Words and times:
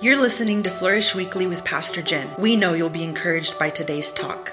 You're 0.00 0.16
listening 0.16 0.62
to 0.62 0.70
Flourish 0.70 1.14
Weekly 1.14 1.46
with 1.46 1.64
Pastor 1.66 2.00
Jen. 2.00 2.26
We 2.38 2.56
know 2.56 2.72
you'll 2.72 2.88
be 2.88 3.04
encouraged 3.04 3.58
by 3.58 3.68
today's 3.68 4.10
talk. 4.10 4.52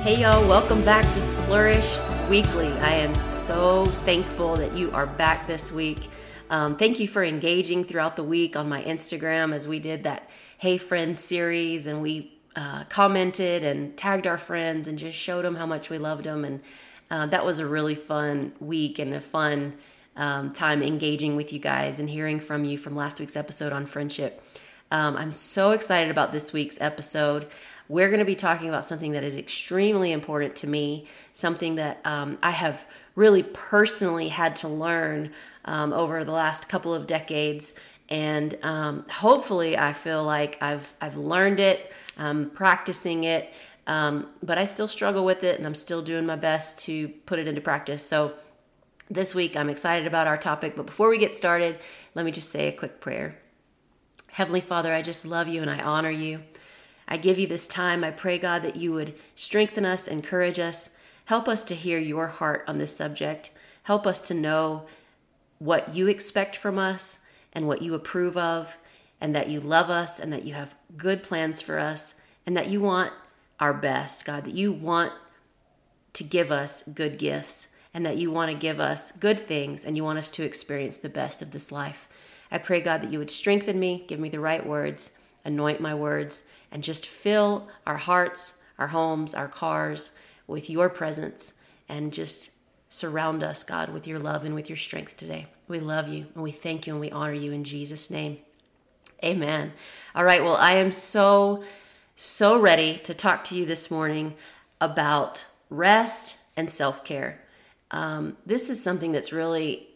Hey, 0.00 0.22
y'all, 0.22 0.48
welcome 0.48 0.82
back 0.84 1.04
to 1.04 1.20
Flourish 1.44 1.98
Weekly. 2.30 2.72
I 2.78 2.94
am 2.94 3.14
so 3.16 3.84
thankful 3.84 4.56
that 4.56 4.74
you 4.74 4.90
are 4.92 5.06
back 5.06 5.46
this 5.46 5.70
week. 5.70 6.08
Um, 6.48 6.76
thank 6.76 6.98
you 6.98 7.06
for 7.06 7.22
engaging 7.22 7.84
throughout 7.84 8.16
the 8.16 8.24
week 8.24 8.56
on 8.56 8.70
my 8.70 8.82
Instagram 8.82 9.54
as 9.54 9.68
we 9.68 9.80
did 9.80 10.04
that 10.04 10.30
Hey 10.56 10.78
Friends 10.78 11.18
series 11.18 11.84
and 11.84 12.00
we 12.00 12.32
uh, 12.56 12.84
commented 12.84 13.64
and 13.64 13.94
tagged 13.98 14.26
our 14.26 14.38
friends 14.38 14.88
and 14.88 14.98
just 14.98 15.18
showed 15.18 15.44
them 15.44 15.56
how 15.56 15.66
much 15.66 15.90
we 15.90 15.98
loved 15.98 16.24
them. 16.24 16.44
And 16.44 16.62
uh, 17.10 17.26
that 17.26 17.44
was 17.44 17.58
a 17.58 17.66
really 17.66 17.94
fun 17.94 18.52
week 18.60 18.98
and 18.98 19.14
a 19.14 19.20
fun 19.20 19.74
um, 20.16 20.52
time 20.52 20.82
engaging 20.82 21.36
with 21.36 21.52
you 21.52 21.58
guys 21.58 22.00
and 22.00 22.10
hearing 22.10 22.40
from 22.40 22.64
you 22.64 22.76
from 22.76 22.96
last 22.96 23.20
week's 23.20 23.36
episode 23.36 23.72
on 23.72 23.86
friendship. 23.86 24.42
Um, 24.90 25.16
I'm 25.16 25.32
so 25.32 25.72
excited 25.72 26.10
about 26.10 26.32
this 26.32 26.52
week's 26.52 26.80
episode. 26.80 27.46
We're 27.88 28.08
going 28.08 28.18
to 28.18 28.24
be 28.24 28.34
talking 28.34 28.68
about 28.68 28.84
something 28.84 29.12
that 29.12 29.24
is 29.24 29.36
extremely 29.36 30.12
important 30.12 30.56
to 30.56 30.66
me, 30.66 31.06
something 31.32 31.76
that 31.76 32.00
um, 32.04 32.38
I 32.42 32.50
have 32.50 32.84
really 33.14 33.42
personally 33.42 34.28
had 34.28 34.56
to 34.56 34.68
learn 34.68 35.32
um, 35.64 35.92
over 35.92 36.24
the 36.24 36.32
last 36.32 36.68
couple 36.68 36.94
of 36.94 37.06
decades. 37.06 37.74
And 38.08 38.56
um, 38.62 39.04
hopefully, 39.10 39.76
I 39.76 39.92
feel 39.92 40.24
like 40.24 40.62
I've 40.62 40.94
I've 41.00 41.16
learned 41.16 41.60
it, 41.60 41.92
I'm 42.16 42.48
practicing 42.50 43.24
it, 43.24 43.52
um, 43.88 44.28
but 44.42 44.58
I 44.58 44.66
still 44.66 44.86
struggle 44.86 45.24
with 45.24 45.42
it, 45.42 45.56
and 45.56 45.66
I'm 45.66 45.74
still 45.74 46.02
doing 46.02 46.26
my 46.26 46.36
best 46.36 46.78
to 46.84 47.08
put 47.08 47.38
it 47.38 47.48
into 47.48 47.62
practice. 47.62 48.06
So, 48.06 48.34
this 49.10 49.34
week 49.34 49.56
I'm 49.56 49.70
excited 49.70 50.06
about 50.06 50.26
our 50.26 50.36
topic. 50.36 50.76
But 50.76 50.84
before 50.84 51.08
we 51.08 51.16
get 51.16 51.34
started, 51.34 51.78
let 52.14 52.26
me 52.26 52.30
just 52.30 52.50
say 52.50 52.68
a 52.68 52.72
quick 52.72 53.00
prayer. 53.00 53.38
Heavenly 54.26 54.60
Father, 54.60 54.92
I 54.92 55.00
just 55.00 55.24
love 55.24 55.48
you 55.48 55.62
and 55.62 55.70
I 55.70 55.80
honor 55.80 56.10
you. 56.10 56.42
I 57.08 57.16
give 57.16 57.38
you 57.38 57.46
this 57.46 57.66
time. 57.66 58.04
I 58.04 58.10
pray, 58.10 58.36
God, 58.36 58.60
that 58.62 58.76
you 58.76 58.92
would 58.92 59.14
strengthen 59.34 59.86
us, 59.86 60.06
encourage 60.06 60.58
us, 60.58 60.90
help 61.24 61.48
us 61.48 61.62
to 61.64 61.74
hear 61.74 61.98
your 61.98 62.26
heart 62.26 62.64
on 62.68 62.76
this 62.76 62.94
subject. 62.94 63.50
Help 63.84 64.06
us 64.06 64.20
to 64.20 64.34
know 64.34 64.84
what 65.58 65.94
you 65.94 66.06
expect 66.06 66.54
from 66.54 66.78
us 66.78 67.20
and 67.54 67.66
what 67.66 67.80
you 67.80 67.94
approve 67.94 68.36
of, 68.36 68.76
and 69.22 69.34
that 69.34 69.48
you 69.48 69.58
love 69.58 69.88
us 69.88 70.18
and 70.18 70.30
that 70.34 70.44
you 70.44 70.52
have 70.52 70.74
good 70.98 71.22
plans 71.22 71.62
for 71.62 71.78
us, 71.78 72.14
and 72.44 72.54
that 72.54 72.68
you 72.68 72.82
want 72.82 73.14
our 73.60 73.74
best, 73.74 74.24
God, 74.24 74.44
that 74.44 74.54
you 74.54 74.72
want 74.72 75.12
to 76.14 76.24
give 76.24 76.50
us 76.50 76.82
good 76.82 77.18
gifts, 77.18 77.68
and 77.94 78.04
that 78.04 78.16
you 78.16 78.30
want 78.30 78.50
to 78.50 78.56
give 78.56 78.80
us 78.80 79.12
good 79.12 79.38
things, 79.38 79.84
and 79.84 79.96
you 79.96 80.04
want 80.04 80.18
us 80.18 80.30
to 80.30 80.42
experience 80.42 80.96
the 80.96 81.08
best 81.08 81.42
of 81.42 81.50
this 81.50 81.72
life. 81.72 82.08
I 82.50 82.58
pray, 82.58 82.80
God, 82.80 83.02
that 83.02 83.10
you 83.10 83.18
would 83.18 83.30
strengthen 83.30 83.78
me, 83.78 84.04
give 84.06 84.20
me 84.20 84.28
the 84.28 84.40
right 84.40 84.64
words, 84.64 85.12
anoint 85.44 85.80
my 85.80 85.94
words, 85.94 86.42
and 86.70 86.82
just 86.82 87.06
fill 87.06 87.68
our 87.86 87.96
hearts, 87.96 88.56
our 88.78 88.88
homes, 88.88 89.34
our 89.34 89.48
cars 89.48 90.12
with 90.46 90.70
your 90.70 90.88
presence, 90.88 91.54
and 91.88 92.12
just 92.12 92.50
surround 92.88 93.42
us, 93.42 93.64
God, 93.64 93.90
with 93.90 94.06
your 94.06 94.18
love 94.18 94.44
and 94.44 94.54
with 94.54 94.70
your 94.70 94.76
strength 94.76 95.16
today. 95.16 95.46
We 95.66 95.80
love 95.80 96.08
you 96.08 96.26
and 96.34 96.42
we 96.42 96.52
thank 96.52 96.86
you 96.86 96.94
and 96.94 97.00
we 97.00 97.10
honor 97.10 97.34
you 97.34 97.52
in 97.52 97.64
Jesus' 97.64 98.10
name. 98.10 98.38
Amen. 99.22 99.72
All 100.14 100.24
right, 100.24 100.42
well, 100.42 100.56
I 100.56 100.74
am 100.74 100.92
so, 100.92 101.64
so 102.20 102.58
ready 102.58 102.98
to 102.98 103.14
talk 103.14 103.44
to 103.44 103.56
you 103.56 103.64
this 103.64 103.92
morning 103.92 104.34
about 104.80 105.46
rest 105.70 106.36
and 106.56 106.68
self 106.68 107.04
care. 107.04 107.40
Um, 107.92 108.36
this 108.44 108.70
is 108.70 108.82
something 108.82 109.12
that's 109.12 109.32
really 109.32 109.86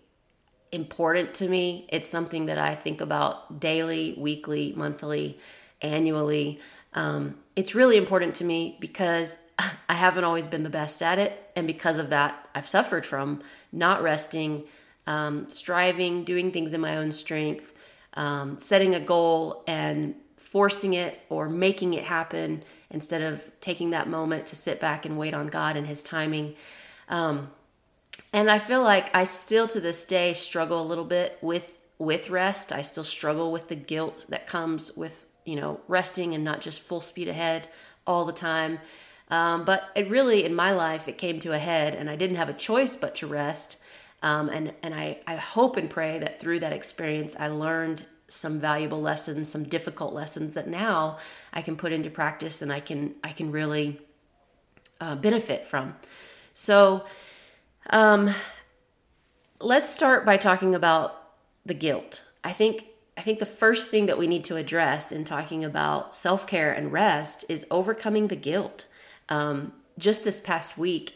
important 0.71 1.35
to 1.35 1.49
me. 1.49 1.89
It's 1.89 2.09
something 2.09 2.47
that 2.47 2.59
I 2.59 2.77
think 2.77 3.01
about 3.01 3.59
daily, 3.59 4.15
weekly, 4.17 4.73
monthly, 4.77 5.41
annually. 5.81 6.61
Um, 6.93 7.39
it's 7.57 7.75
really 7.75 7.97
important 7.97 8.37
to 8.37 8.45
me 8.45 8.77
because 8.79 9.39
I 9.89 9.95
haven't 9.95 10.23
always 10.23 10.47
been 10.47 10.63
the 10.63 10.71
best 10.71 11.03
at 11.03 11.19
it. 11.19 11.51
And 11.57 11.67
because 11.67 11.99
of 11.99 12.11
that, 12.11 12.47
I've 12.55 12.69
suffered 12.69 13.05
from 13.05 13.43
not 13.73 14.01
resting, 14.01 14.63
um, 15.09 15.51
striving, 15.51 16.23
doing 16.23 16.53
things 16.53 16.73
in 16.73 16.81
my 16.81 16.99
own 16.99 17.11
strength, 17.11 17.75
um, 18.15 18.61
setting 18.61 18.95
a 18.95 19.01
goal 19.01 19.65
and 19.67 20.15
forcing 20.53 20.93
it 20.93 21.19
or 21.31 21.49
making 21.49 21.95
it 21.95 22.05
happen 22.05 22.63
instead 22.91 23.23
of 23.23 23.51
taking 23.61 23.89
that 23.91 24.07
moment 24.07 24.47
to 24.47 24.55
sit 24.55 24.79
back 24.79 25.07
and 25.07 25.17
wait 25.17 25.33
on 25.33 25.47
God 25.47 25.79
and 25.79 25.87
His 25.87 26.03
timing. 26.03 26.55
Um, 27.09 27.51
and 28.35 28.51
I 28.51 28.59
feel 28.59 28.83
like 28.83 29.17
I 29.17 29.25
still 29.25 29.67
to 29.69 29.81
this 29.81 30.05
day 30.05 30.35
struggle 30.35 30.83
a 30.83 30.85
little 30.85 31.07
bit 31.07 31.39
with 31.41 31.79
with 31.99 32.29
rest. 32.29 32.71
I 32.71 32.83
still 32.83 33.05
struggle 33.05 33.51
with 33.51 33.69
the 33.69 33.77
guilt 33.77 34.27
that 34.29 34.47
comes 34.47 34.95
with 34.95 35.25
you 35.47 35.57
know 35.57 35.81
resting 35.89 36.35
and 36.35 36.45
not 36.45 36.61
just 36.61 36.83
full 36.83 37.01
speed 37.01 37.29
ahead 37.29 37.67
all 38.07 38.27
the 38.27 38.33
time. 38.35 38.79
Um, 39.31 39.65
but 39.65 39.89
it 39.97 40.11
really, 40.11 40.45
in 40.45 40.55
my 40.55 40.73
life, 40.73 41.09
it 41.09 41.17
came 41.17 41.41
to 41.41 41.53
a 41.53 41.59
head, 41.59 41.95
and 41.95 42.11
I 42.11 42.17
didn't 42.17 42.37
have 42.37 42.51
a 42.51 42.55
choice 42.55 42.95
but 42.95 43.15
to 43.17 43.27
rest. 43.27 43.79
Um, 44.23 44.51
and 44.51 44.75
and 44.83 44.95
I, 44.95 45.21
I 45.27 45.37
hope 45.37 45.79
and 45.79 45.89
pray 45.89 46.19
that 46.19 46.41
through 46.41 46.61
that 46.61 46.75
experience, 46.75 47.35
I 47.39 47.49
learned 47.49 48.05
some 48.33 48.59
valuable 48.59 49.01
lessons, 49.01 49.49
some 49.49 49.65
difficult 49.65 50.15
lessons 50.15 50.53
that 50.53 50.69
now 50.69 51.19
I 51.53 51.63
can 51.63 51.77
put 51.77 51.93
into 51.93 52.11
practice, 52.11 52.63
and 52.63 52.73
I 52.73 52.81
can 52.81 53.15
I 53.23 53.31
can 53.31 53.53
really 53.53 54.01
uh, 55.01 55.17
benefit 55.17 55.65
from. 55.65 55.97
So, 56.55 57.05
um, 57.91 58.31
let's 59.61 59.89
start 59.89 60.25
by 60.25 60.37
talking 60.37 60.75
about 60.75 61.31
the 61.65 61.75
guilt. 61.75 62.25
I 62.43 62.53
think 62.53 62.87
I 63.17 63.21
think 63.21 63.39
the 63.39 63.47
first 63.47 63.91
thing 63.91 64.07
that 64.07 64.19
we 64.19 64.27
need 64.27 64.45
to 64.45 64.57
address 64.57 65.13
in 65.13 65.25
talking 65.25 65.65
about 65.65 66.15
self 66.15 66.47
care 66.47 66.73
and 66.73 66.93
rest 66.93 67.45
is 67.49 67.67
overcoming 67.71 68.29
the 68.29 68.37
guilt. 68.37 68.87
Um, 69.29 69.73
just 69.99 70.25
this 70.25 70.41
past 70.41 70.79
week, 70.79 71.15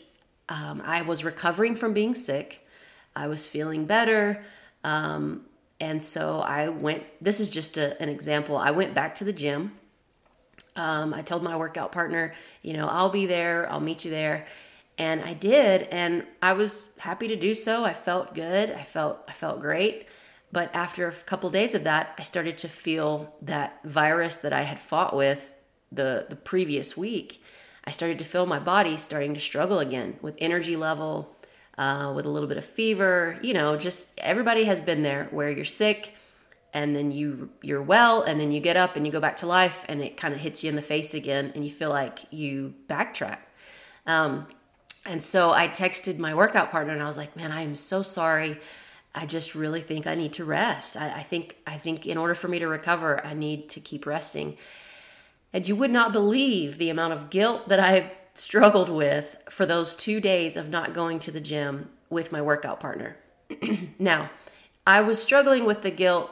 um, 0.48 0.83
I 0.84 1.03
was 1.03 1.25
recovering 1.25 1.75
from 1.75 1.93
being 1.94 2.15
sick. 2.15 2.66
I 3.15 3.27
was 3.27 3.47
feeling 3.47 3.87
better. 3.87 4.44
Um, 4.84 5.47
and 5.81 6.03
so 6.03 6.41
I 6.41 6.69
went, 6.69 7.04
this 7.20 7.41
is 7.41 7.50
just 7.50 7.76
a, 7.76 8.00
an 8.00 8.09
example. 8.09 8.56
I 8.56 8.70
went 8.70 8.94
back 8.94 9.14
to 9.16 9.25
the 9.25 9.32
gym. 9.32 9.72
Um, 10.75 11.12
I 11.12 11.22
told 11.22 11.42
my 11.42 11.56
workout 11.56 11.92
partner, 11.92 12.34
you 12.62 12.72
know, 12.72 12.87
I'll 12.87 13.10
be 13.10 13.26
there, 13.26 13.70
I'll 13.70 13.81
meet 13.81 14.04
you 14.04 14.10
there. 14.10 14.47
And 14.98 15.22
I 15.22 15.34
did, 15.34 15.82
and 15.84 16.25
I 16.41 16.54
was 16.54 16.91
happy 16.98 17.28
to 17.28 17.36
do 17.36 17.54
so. 17.54 17.84
I 17.84 17.92
felt 17.92 18.34
good. 18.34 18.70
I 18.70 18.82
felt 18.82 19.19
I 19.28 19.32
felt 19.32 19.60
great. 19.60 20.06
But 20.53 20.75
after 20.75 21.06
a 21.06 21.12
couple 21.12 21.50
days 21.50 21.75
of 21.75 21.84
that, 21.84 22.15
I 22.19 22.22
started 22.22 22.56
to 22.59 22.69
feel 22.69 23.34
that 23.42 23.78
virus 23.84 24.38
that 24.38 24.54
I 24.54 24.62
had 24.62 24.78
fought 24.78 25.15
with 25.15 25.53
the 25.92 26.26
the 26.31 26.36
previous 26.36 26.97
week. 26.97 27.42
I 27.84 27.91
started 27.91 28.19
to 28.20 28.25
feel 28.25 28.47
my 28.47 28.59
body 28.59 28.97
starting 28.97 29.34
to 29.34 29.41
struggle 29.41 29.81
again 29.81 30.16
with 30.22 30.34
energy 30.38 30.76
level, 30.76 31.35
uh, 31.78 32.12
with 32.14 32.26
a 32.26 32.31
little 32.31 32.48
bit 32.48 32.59
of 32.59 32.64
fever. 32.64 33.38
You 33.42 33.54
know, 33.54 33.76
just 33.76 34.09
everybody 34.19 34.64
has 34.64 34.81
been 34.81 35.03
there 35.03 35.28
where 35.31 35.50
you're 35.50 35.64
sick 35.64 36.14
and 36.72 36.94
then 36.94 37.10
you 37.10 37.48
you're 37.62 37.82
well 37.82 38.22
and 38.22 38.41
then 38.41 38.53
you 38.53 38.60
get 38.60 38.76
up 38.76 38.97
and 38.97 39.06
you 39.06 39.12
go 39.12 39.20
back 39.20 39.38
to 39.38 39.47
life 39.47 39.84
and 39.88 40.03
it 40.03 40.16
kind 40.16 40.34
of 40.34 40.41
hits 40.41 40.62
you 40.62 40.69
in 40.69 40.76
the 40.76 40.82
face 40.82 41.15
again 41.15 41.53
and 41.54 41.65
you 41.65 41.70
feel 41.70 41.91
like 41.91 42.20
you 42.31 42.75
backtrack. 42.88 43.38
Um, 44.06 44.47
and 45.04 45.22
so 45.22 45.53
I 45.53 45.69
texted 45.69 46.19
my 46.19 46.34
workout 46.34 46.70
partner 46.70 46.92
and 46.92 47.03
I 47.03 47.06
was 47.06 47.16
like, 47.16 47.36
man, 47.36 47.53
I 47.53 47.62
am 47.62 47.76
so 47.76 48.03
sorry. 48.03 48.59
I 49.15 49.25
just 49.25 49.54
really 49.54 49.81
think 49.81 50.06
I 50.06 50.15
need 50.15 50.34
to 50.34 50.44
rest. 50.44 50.97
I, 50.97 51.10
I 51.10 51.22
think 51.22 51.56
I 51.66 51.78
think 51.78 52.06
in 52.06 52.19
order 52.19 52.34
for 52.34 52.48
me 52.48 52.59
to 52.59 52.69
recover, 52.69 53.25
I 53.25 53.34
need 53.34 53.69
to 53.70 53.81
keep 53.81 54.04
resting. 54.04 54.59
And 55.53 55.66
you 55.66 55.76
would 55.76 55.91
not 55.91 56.12
believe 56.12 56.76
the 56.76 56.91
amount 56.91 57.15
of 57.15 57.31
guilt 57.31 57.69
that 57.69 57.81
I 57.81 58.12
struggled 58.36 58.88
with 58.88 59.36
for 59.48 59.66
those 59.66 59.94
two 59.94 60.20
days 60.20 60.56
of 60.56 60.69
not 60.69 60.94
going 60.94 61.19
to 61.20 61.30
the 61.30 61.41
gym 61.41 61.91
with 62.10 62.32
my 62.32 62.41
workout 62.41 62.80
partner. 62.80 63.16
now, 63.98 64.30
I 64.86 65.00
was 65.00 65.21
struggling 65.22 65.65
with 65.65 65.83
the 65.83 65.91
guilt 65.91 66.30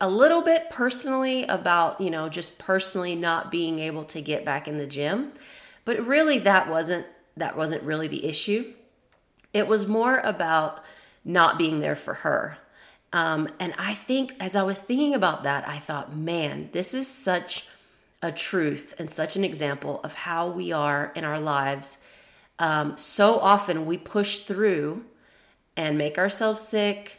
a 0.00 0.08
little 0.08 0.42
bit 0.42 0.70
personally 0.70 1.44
about, 1.44 2.00
you 2.00 2.10
know, 2.10 2.28
just 2.28 2.58
personally 2.58 3.14
not 3.14 3.50
being 3.50 3.78
able 3.78 4.04
to 4.04 4.20
get 4.20 4.44
back 4.44 4.66
in 4.66 4.78
the 4.78 4.86
gym. 4.86 5.32
But 5.84 6.06
really 6.06 6.38
that 6.40 6.68
wasn't 6.68 7.06
that 7.36 7.56
wasn't 7.56 7.82
really 7.82 8.08
the 8.08 8.24
issue. 8.24 8.72
It 9.52 9.66
was 9.66 9.86
more 9.86 10.18
about 10.18 10.82
not 11.24 11.58
being 11.58 11.80
there 11.80 11.96
for 11.96 12.14
her. 12.14 12.58
Um, 13.12 13.48
and 13.58 13.74
I 13.78 13.94
think 13.94 14.34
as 14.40 14.54
I 14.54 14.62
was 14.62 14.80
thinking 14.80 15.14
about 15.14 15.42
that, 15.44 15.66
I 15.68 15.78
thought, 15.78 16.14
man, 16.14 16.68
this 16.72 16.94
is 16.94 17.08
such 17.08 17.66
a 18.22 18.30
truth 18.30 18.94
and 18.98 19.10
such 19.10 19.36
an 19.36 19.44
example 19.44 20.00
of 20.04 20.14
how 20.14 20.48
we 20.48 20.72
are 20.72 21.12
in 21.14 21.24
our 21.24 21.40
lives. 21.40 21.98
Um, 22.58 22.98
so 22.98 23.38
often 23.38 23.86
we 23.86 23.96
push 23.96 24.40
through 24.40 25.04
and 25.76 25.96
make 25.96 26.18
ourselves 26.18 26.60
sick. 26.60 27.18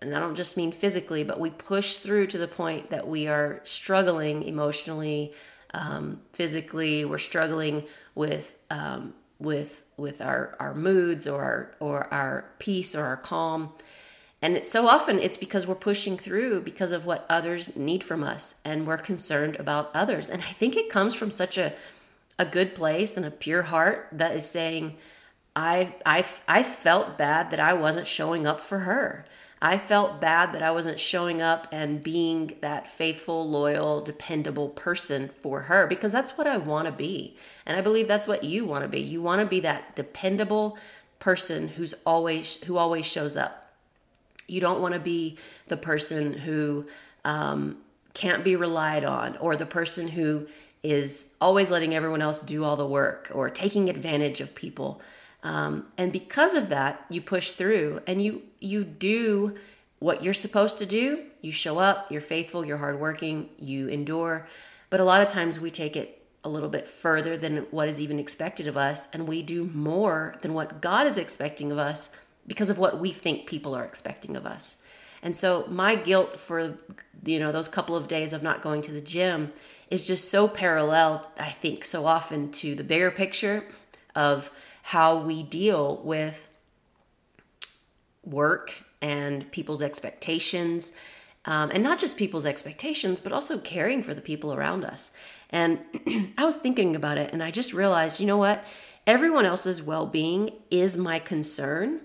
And 0.00 0.14
I 0.14 0.20
don't 0.20 0.36
just 0.36 0.56
mean 0.56 0.70
physically, 0.70 1.24
but 1.24 1.40
we 1.40 1.50
push 1.50 1.96
through 1.96 2.28
to 2.28 2.38
the 2.38 2.46
point 2.46 2.90
that 2.90 3.08
we 3.08 3.26
are 3.26 3.60
struggling 3.64 4.42
emotionally, 4.44 5.32
um, 5.74 6.20
physically. 6.32 7.04
We're 7.04 7.18
struggling 7.18 7.84
with 8.14 8.58
um, 8.70 9.14
with 9.38 9.82
with 9.96 10.20
our 10.20 10.54
our 10.60 10.74
moods 10.74 11.26
or 11.26 11.42
our 11.42 11.74
or 11.80 12.14
our 12.14 12.52
peace 12.58 12.94
or 12.94 13.04
our 13.04 13.16
calm 13.16 13.72
and 14.42 14.56
it's 14.56 14.70
so 14.70 14.86
often 14.86 15.18
it's 15.18 15.36
because 15.36 15.66
we're 15.66 15.74
pushing 15.74 16.16
through 16.16 16.60
because 16.60 16.92
of 16.92 17.06
what 17.06 17.26
others 17.28 17.74
need 17.76 18.04
from 18.04 18.22
us 18.22 18.56
and 18.64 18.86
we're 18.86 18.96
concerned 18.96 19.56
about 19.56 19.90
others 19.94 20.30
and 20.30 20.42
i 20.42 20.52
think 20.52 20.76
it 20.76 20.90
comes 20.90 21.14
from 21.14 21.30
such 21.30 21.58
a 21.58 21.72
a 22.38 22.44
good 22.44 22.74
place 22.74 23.16
and 23.16 23.24
a 23.24 23.30
pure 23.30 23.62
heart 23.62 24.08
that 24.12 24.36
is 24.36 24.48
saying 24.48 24.94
i 25.54 25.94
i 26.04 26.24
i 26.48 26.62
felt 26.62 27.16
bad 27.18 27.50
that 27.50 27.60
i 27.60 27.72
wasn't 27.72 28.06
showing 28.06 28.46
up 28.46 28.60
for 28.60 28.80
her 28.80 29.24
I 29.60 29.78
felt 29.78 30.20
bad 30.20 30.52
that 30.52 30.62
I 30.62 30.70
wasn't 30.70 31.00
showing 31.00 31.40
up 31.40 31.66
and 31.72 32.02
being 32.02 32.56
that 32.60 32.86
faithful, 32.86 33.48
loyal, 33.48 34.02
dependable 34.02 34.68
person 34.68 35.30
for 35.40 35.62
her 35.62 35.86
because 35.86 36.12
that's 36.12 36.36
what 36.36 36.46
I 36.46 36.58
want 36.58 36.86
to 36.86 36.92
be. 36.92 37.36
And 37.64 37.76
I 37.76 37.80
believe 37.80 38.06
that's 38.06 38.28
what 38.28 38.44
you 38.44 38.66
want 38.66 38.82
to 38.82 38.88
be. 38.88 39.00
You 39.00 39.22
want 39.22 39.40
to 39.40 39.46
be 39.46 39.60
that 39.60 39.96
dependable 39.96 40.76
person 41.18 41.68
who's 41.68 41.94
always 42.04 42.62
who 42.64 42.76
always 42.76 43.06
shows 43.06 43.36
up. 43.36 43.65
You 44.48 44.60
don't 44.60 44.80
want 44.80 44.94
to 44.94 45.00
be 45.00 45.38
the 45.68 45.76
person 45.76 46.32
who 46.32 46.86
um, 47.24 47.78
can't 48.14 48.44
be 48.44 48.56
relied 48.56 49.04
on 49.04 49.36
or 49.38 49.56
the 49.56 49.66
person 49.66 50.08
who 50.08 50.46
is 50.82 51.30
always 51.40 51.70
letting 51.70 51.94
everyone 51.94 52.22
else 52.22 52.42
do 52.42 52.64
all 52.64 52.76
the 52.76 52.86
work 52.86 53.30
or 53.34 53.50
taking 53.50 53.90
advantage 53.90 54.40
of 54.40 54.54
people. 54.54 55.00
Um, 55.42 55.86
and 55.98 56.12
because 56.12 56.54
of 56.54 56.68
that, 56.70 57.04
you 57.10 57.20
push 57.20 57.50
through 57.50 58.00
and 58.06 58.22
you 58.22 58.42
you 58.60 58.84
do 58.84 59.56
what 59.98 60.22
you're 60.22 60.34
supposed 60.34 60.78
to 60.78 60.86
do. 60.86 61.24
You 61.40 61.52
show 61.52 61.78
up, 61.78 62.10
you're 62.10 62.20
faithful, 62.20 62.64
you're 62.64 62.76
hardworking, 62.76 63.48
you 63.58 63.88
endure. 63.88 64.48
But 64.90 65.00
a 65.00 65.04
lot 65.04 65.20
of 65.20 65.28
times 65.28 65.60
we 65.60 65.70
take 65.70 65.96
it 65.96 66.22
a 66.44 66.48
little 66.48 66.68
bit 66.68 66.86
further 66.86 67.36
than 67.36 67.58
what 67.70 67.88
is 67.88 68.00
even 68.00 68.18
expected 68.18 68.68
of 68.68 68.76
us, 68.76 69.08
and 69.12 69.26
we 69.26 69.42
do 69.42 69.64
more 69.74 70.36
than 70.42 70.54
what 70.54 70.80
God 70.80 71.06
is 71.06 71.18
expecting 71.18 71.72
of 71.72 71.78
us 71.78 72.10
because 72.46 72.70
of 72.70 72.78
what 72.78 73.00
we 73.00 73.10
think 73.10 73.46
people 73.46 73.74
are 73.74 73.84
expecting 73.84 74.36
of 74.36 74.46
us. 74.46 74.76
And 75.22 75.36
so 75.36 75.66
my 75.68 75.94
guilt 75.94 76.38
for 76.38 76.76
you 77.24 77.40
know 77.40 77.52
those 77.52 77.68
couple 77.68 77.96
of 77.96 78.08
days 78.08 78.32
of 78.32 78.42
not 78.42 78.62
going 78.62 78.82
to 78.82 78.92
the 78.92 79.00
gym 79.00 79.52
is 79.90 80.06
just 80.06 80.30
so 80.30 80.48
parallel, 80.48 81.30
I 81.38 81.50
think, 81.50 81.84
so 81.84 82.06
often 82.06 82.50
to 82.52 82.74
the 82.74 82.84
bigger 82.84 83.10
picture 83.10 83.64
of 84.14 84.50
how 84.82 85.16
we 85.18 85.42
deal 85.42 86.00
with 86.04 86.48
work 88.24 88.74
and 89.00 89.50
people's 89.52 89.82
expectations. 89.82 90.92
Um, 91.44 91.70
and 91.70 91.82
not 91.82 92.00
just 92.00 92.16
people's 92.16 92.46
expectations, 92.46 93.20
but 93.20 93.32
also 93.32 93.58
caring 93.58 94.02
for 94.02 94.14
the 94.14 94.20
people 94.20 94.52
around 94.52 94.84
us. 94.84 95.12
And 95.50 95.78
I 96.38 96.44
was 96.44 96.56
thinking 96.56 96.96
about 96.96 97.18
it 97.18 97.32
and 97.32 97.42
I 97.42 97.52
just 97.52 97.72
realized, 97.72 98.20
you 98.20 98.26
know 98.26 98.36
what? 98.36 98.64
Everyone 99.06 99.44
else's 99.44 99.80
well 99.80 100.06
being 100.06 100.50
is 100.70 100.98
my 100.98 101.20
concern. 101.20 102.00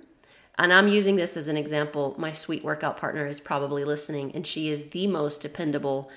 And 0.58 0.72
I'm 0.72 0.88
using 0.88 1.16
this 1.16 1.38
as 1.38 1.48
an 1.48 1.58
example. 1.58 2.16
My 2.18 2.32
sweet 2.32 2.64
workout 2.64 2.98
partner 2.98 3.26
is 3.26 3.40
probably 3.40 3.84
listening, 3.84 4.32
and 4.36 4.46
she 4.46 4.70
is 4.70 4.90
the 4.90 5.08
most 5.08 5.42
dependable, 5.42 6.12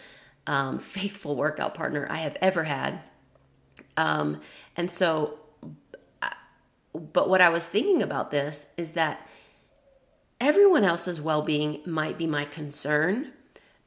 um, 0.46 0.78
faithful 0.96 1.36
workout 1.36 1.74
partner 1.74 2.06
I 2.10 2.18
have 2.18 2.36
ever 2.40 2.64
had. 2.64 3.00
Um, 3.96 4.40
and 4.76 4.90
so 4.90 5.38
but 6.94 7.28
what 7.28 7.40
I 7.40 7.48
was 7.48 7.66
thinking 7.66 8.02
about 8.02 8.30
this 8.30 8.68
is 8.76 8.92
that 8.92 9.26
everyone 10.40 10.84
else's 10.84 11.20
well 11.20 11.42
being 11.42 11.80
might 11.84 12.16
be 12.16 12.26
my 12.26 12.44
concern, 12.44 13.32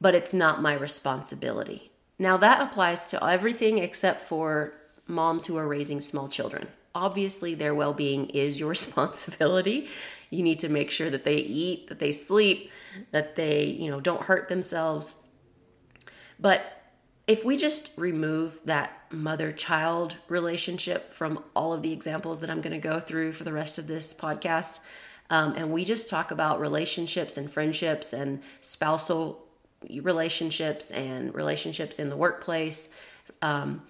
but 0.00 0.14
it's 0.14 0.34
not 0.34 0.62
my 0.62 0.74
responsibility. 0.74 1.90
Now, 2.18 2.36
that 2.36 2.60
applies 2.60 3.06
to 3.06 3.24
everything 3.24 3.78
except 3.78 4.20
for 4.20 4.74
moms 5.06 5.46
who 5.46 5.56
are 5.56 5.66
raising 5.66 6.00
small 6.00 6.28
children. 6.28 6.68
Obviously, 6.98 7.54
their 7.54 7.76
well 7.76 7.94
being 7.94 8.26
is 8.30 8.58
your 8.58 8.68
responsibility. 8.78 9.88
You 10.30 10.42
need 10.42 10.58
to 10.58 10.68
make 10.68 10.90
sure 10.90 11.08
that 11.08 11.24
they 11.24 11.36
eat, 11.36 11.86
that 11.86 12.00
they 12.00 12.10
sleep, 12.10 12.70
that 13.12 13.36
they, 13.36 13.64
you 13.64 13.88
know, 13.88 14.00
don't 14.00 14.22
hurt 14.22 14.48
themselves. 14.48 15.14
But 16.40 16.82
if 17.28 17.44
we 17.44 17.56
just 17.56 17.92
remove 17.96 18.60
that 18.64 18.90
mother 19.10 19.52
child 19.52 20.16
relationship 20.28 21.12
from 21.12 21.44
all 21.54 21.72
of 21.72 21.82
the 21.82 21.92
examples 21.92 22.40
that 22.40 22.50
I'm 22.50 22.60
going 22.60 22.72
to 22.72 22.88
go 22.88 22.98
through 22.98 23.32
for 23.32 23.44
the 23.44 23.52
rest 23.52 23.78
of 23.78 23.86
this 23.86 24.12
podcast, 24.12 24.80
um, 25.30 25.54
and 25.56 25.70
we 25.70 25.84
just 25.84 26.08
talk 26.08 26.32
about 26.32 26.58
relationships 26.58 27.36
and 27.36 27.48
friendships 27.50 28.12
and 28.12 28.42
spousal 28.60 29.46
relationships 30.00 30.90
and 30.90 31.32
relationships 31.34 32.00
in 32.00 32.08
the 32.08 32.16
workplace, 32.16 32.88
um, 33.42 33.82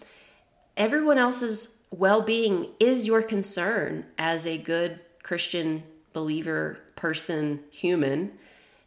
everyone 0.77 1.17
else's 1.17 1.78
well 1.91 2.21
being 2.21 2.69
is 2.79 3.07
your 3.07 3.23
concern 3.23 4.07
as 4.19 4.47
a 4.47 4.59
good 4.59 5.01
Christian 5.23 5.83
believer, 6.13 6.79
person, 6.97 7.61
human. 7.71 8.33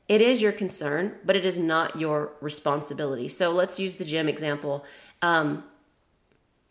It 0.07 0.21
is 0.21 0.41
your 0.41 0.51
concern, 0.51 1.13
but 1.23 1.35
it 1.35 1.45
is 1.45 1.57
not 1.57 1.97
your 1.97 2.33
responsibility. 2.41 3.29
So 3.29 3.51
let's 3.51 3.79
use 3.79 3.95
the 3.95 4.03
gym 4.03 4.27
example. 4.27 4.85
Um, 5.21 5.63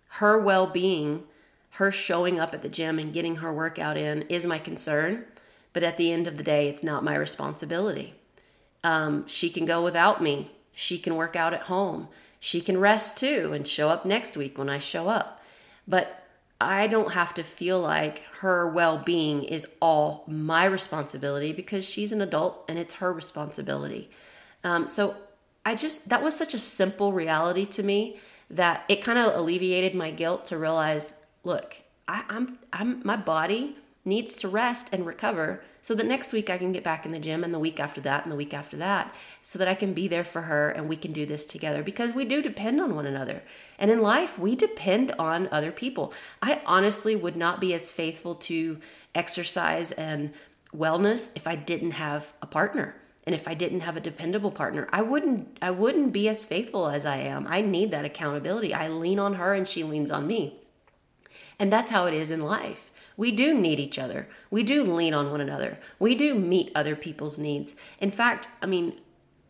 her 0.08 0.38
well 0.38 0.66
being, 0.66 1.24
her 1.70 1.92
showing 1.92 2.40
up 2.40 2.52
at 2.54 2.62
the 2.62 2.68
gym 2.68 2.98
and 2.98 3.12
getting 3.12 3.36
her 3.36 3.52
workout 3.52 3.96
in 3.96 4.22
is 4.22 4.44
my 4.44 4.58
concern, 4.58 5.24
but 5.72 5.82
at 5.82 5.96
the 5.96 6.12
end 6.12 6.26
of 6.26 6.36
the 6.36 6.42
day, 6.42 6.68
it's 6.68 6.82
not 6.82 7.04
my 7.04 7.14
responsibility. 7.14 8.14
Um, 8.82 9.26
she 9.26 9.50
can 9.50 9.64
go 9.64 9.82
without 9.84 10.22
me. 10.22 10.50
She 10.72 10.98
can 10.98 11.16
work 11.16 11.36
out 11.36 11.54
at 11.54 11.62
home. 11.62 12.08
She 12.40 12.60
can 12.60 12.78
rest 12.78 13.18
too 13.18 13.52
and 13.54 13.66
show 13.66 13.88
up 13.88 14.04
next 14.04 14.36
week 14.36 14.58
when 14.58 14.68
I 14.68 14.78
show 14.78 15.08
up. 15.08 15.39
But 15.90 16.24
I 16.60 16.86
don't 16.86 17.12
have 17.12 17.34
to 17.34 17.42
feel 17.42 17.80
like 17.80 18.20
her 18.40 18.68
well 18.68 18.98
being 18.98 19.42
is 19.42 19.66
all 19.80 20.24
my 20.28 20.64
responsibility 20.64 21.52
because 21.52 21.88
she's 21.88 22.12
an 22.12 22.20
adult 22.20 22.64
and 22.68 22.78
it's 22.78 22.94
her 22.94 23.12
responsibility. 23.12 24.08
Um, 24.62 24.86
so 24.86 25.16
I 25.66 25.74
just, 25.74 26.08
that 26.08 26.22
was 26.22 26.36
such 26.36 26.54
a 26.54 26.58
simple 26.58 27.12
reality 27.12 27.66
to 27.66 27.82
me 27.82 28.20
that 28.50 28.84
it 28.88 29.02
kind 29.02 29.18
of 29.18 29.34
alleviated 29.34 29.94
my 29.94 30.10
guilt 30.10 30.46
to 30.46 30.58
realize 30.58 31.14
look, 31.42 31.80
I, 32.06 32.24
I'm, 32.28 32.58
I'm, 32.72 33.00
my 33.04 33.16
body 33.16 33.76
needs 34.04 34.36
to 34.36 34.48
rest 34.48 34.92
and 34.92 35.04
recover 35.06 35.62
so 35.82 35.94
that 35.94 36.06
next 36.06 36.32
week 36.32 36.50
I 36.50 36.58
can 36.58 36.72
get 36.72 36.84
back 36.84 37.06
in 37.06 37.12
the 37.12 37.18
gym 37.18 37.44
and 37.44 37.54
the 37.54 37.58
week 37.58 37.80
after 37.80 38.00
that 38.02 38.22
and 38.22 38.30
the 38.30 38.36
week 38.36 38.52
after 38.52 38.76
that 38.78 39.14
so 39.42 39.58
that 39.58 39.68
I 39.68 39.74
can 39.74 39.92
be 39.92 40.08
there 40.08 40.24
for 40.24 40.42
her 40.42 40.70
and 40.70 40.88
we 40.88 40.96
can 40.96 41.12
do 41.12 41.26
this 41.26 41.46
together 41.46 41.82
because 41.82 42.12
we 42.12 42.24
do 42.24 42.42
depend 42.42 42.80
on 42.80 42.94
one 42.94 43.06
another. 43.06 43.42
And 43.78 43.90
in 43.90 44.00
life, 44.00 44.38
we 44.38 44.56
depend 44.56 45.12
on 45.18 45.48
other 45.50 45.72
people. 45.72 46.12
I 46.42 46.60
honestly 46.66 47.16
would 47.16 47.36
not 47.36 47.60
be 47.60 47.74
as 47.74 47.90
faithful 47.90 48.34
to 48.36 48.78
exercise 49.14 49.92
and 49.92 50.32
wellness 50.76 51.30
if 51.34 51.46
I 51.46 51.56
didn't 51.56 51.92
have 51.92 52.32
a 52.42 52.46
partner 52.46 52.96
and 53.24 53.34
if 53.34 53.46
I 53.46 53.54
didn't 53.54 53.80
have 53.80 53.96
a 53.96 54.00
dependable 54.00 54.50
partner. 54.50 54.88
I 54.92 55.02
wouldn't 55.02 55.58
I 55.60 55.70
wouldn't 55.70 56.12
be 56.12 56.28
as 56.28 56.44
faithful 56.44 56.88
as 56.88 57.04
I 57.04 57.16
am. 57.16 57.46
I 57.46 57.60
need 57.60 57.90
that 57.90 58.04
accountability. 58.04 58.74
I 58.74 58.88
lean 58.88 59.18
on 59.18 59.34
her 59.34 59.52
and 59.52 59.66
she 59.66 59.84
leans 59.84 60.10
on 60.10 60.26
me. 60.26 60.60
And 61.58 61.72
that's 61.72 61.90
how 61.90 62.06
it 62.06 62.14
is 62.14 62.30
in 62.30 62.40
life. 62.40 62.89
We 63.20 63.32
do 63.32 63.52
need 63.52 63.78
each 63.78 63.98
other. 63.98 64.26
We 64.50 64.62
do 64.62 64.82
lean 64.82 65.12
on 65.12 65.30
one 65.30 65.42
another. 65.42 65.78
We 65.98 66.14
do 66.14 66.34
meet 66.34 66.72
other 66.74 66.96
people's 66.96 67.38
needs. 67.38 67.74
In 68.00 68.10
fact, 68.10 68.48
I 68.62 68.66
mean, 68.66 68.98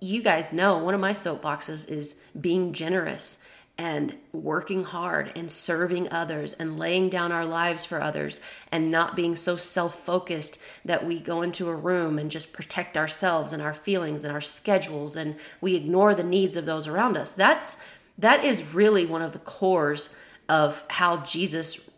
you 0.00 0.24
guys 0.24 0.52
know 0.52 0.78
one 0.78 0.92
of 0.92 1.00
my 1.00 1.12
soapboxes 1.12 1.88
is 1.88 2.16
being 2.40 2.72
generous 2.72 3.38
and 3.78 4.16
working 4.32 4.82
hard 4.82 5.30
and 5.36 5.48
serving 5.48 6.10
others 6.12 6.54
and 6.54 6.80
laying 6.80 7.10
down 7.10 7.30
our 7.30 7.46
lives 7.46 7.84
for 7.84 8.02
others 8.02 8.40
and 8.72 8.90
not 8.90 9.14
being 9.14 9.36
so 9.36 9.56
self 9.56 9.94
focused 10.00 10.58
that 10.84 11.06
we 11.06 11.20
go 11.20 11.42
into 11.42 11.68
a 11.68 11.76
room 11.76 12.18
and 12.18 12.28
just 12.28 12.52
protect 12.52 12.96
ourselves 12.96 13.52
and 13.52 13.62
our 13.62 13.72
feelings 13.72 14.24
and 14.24 14.32
our 14.32 14.40
schedules 14.40 15.14
and 15.14 15.36
we 15.60 15.76
ignore 15.76 16.12
the 16.12 16.24
needs 16.24 16.56
of 16.56 16.66
those 16.66 16.88
around 16.88 17.16
us. 17.16 17.34
That's 17.34 17.76
that 18.18 18.44
is 18.44 18.74
really 18.74 19.06
one 19.06 19.22
of 19.22 19.30
the 19.30 19.38
cores 19.38 20.10
of 20.48 20.82
how 20.88 21.18
Jesus 21.18 21.88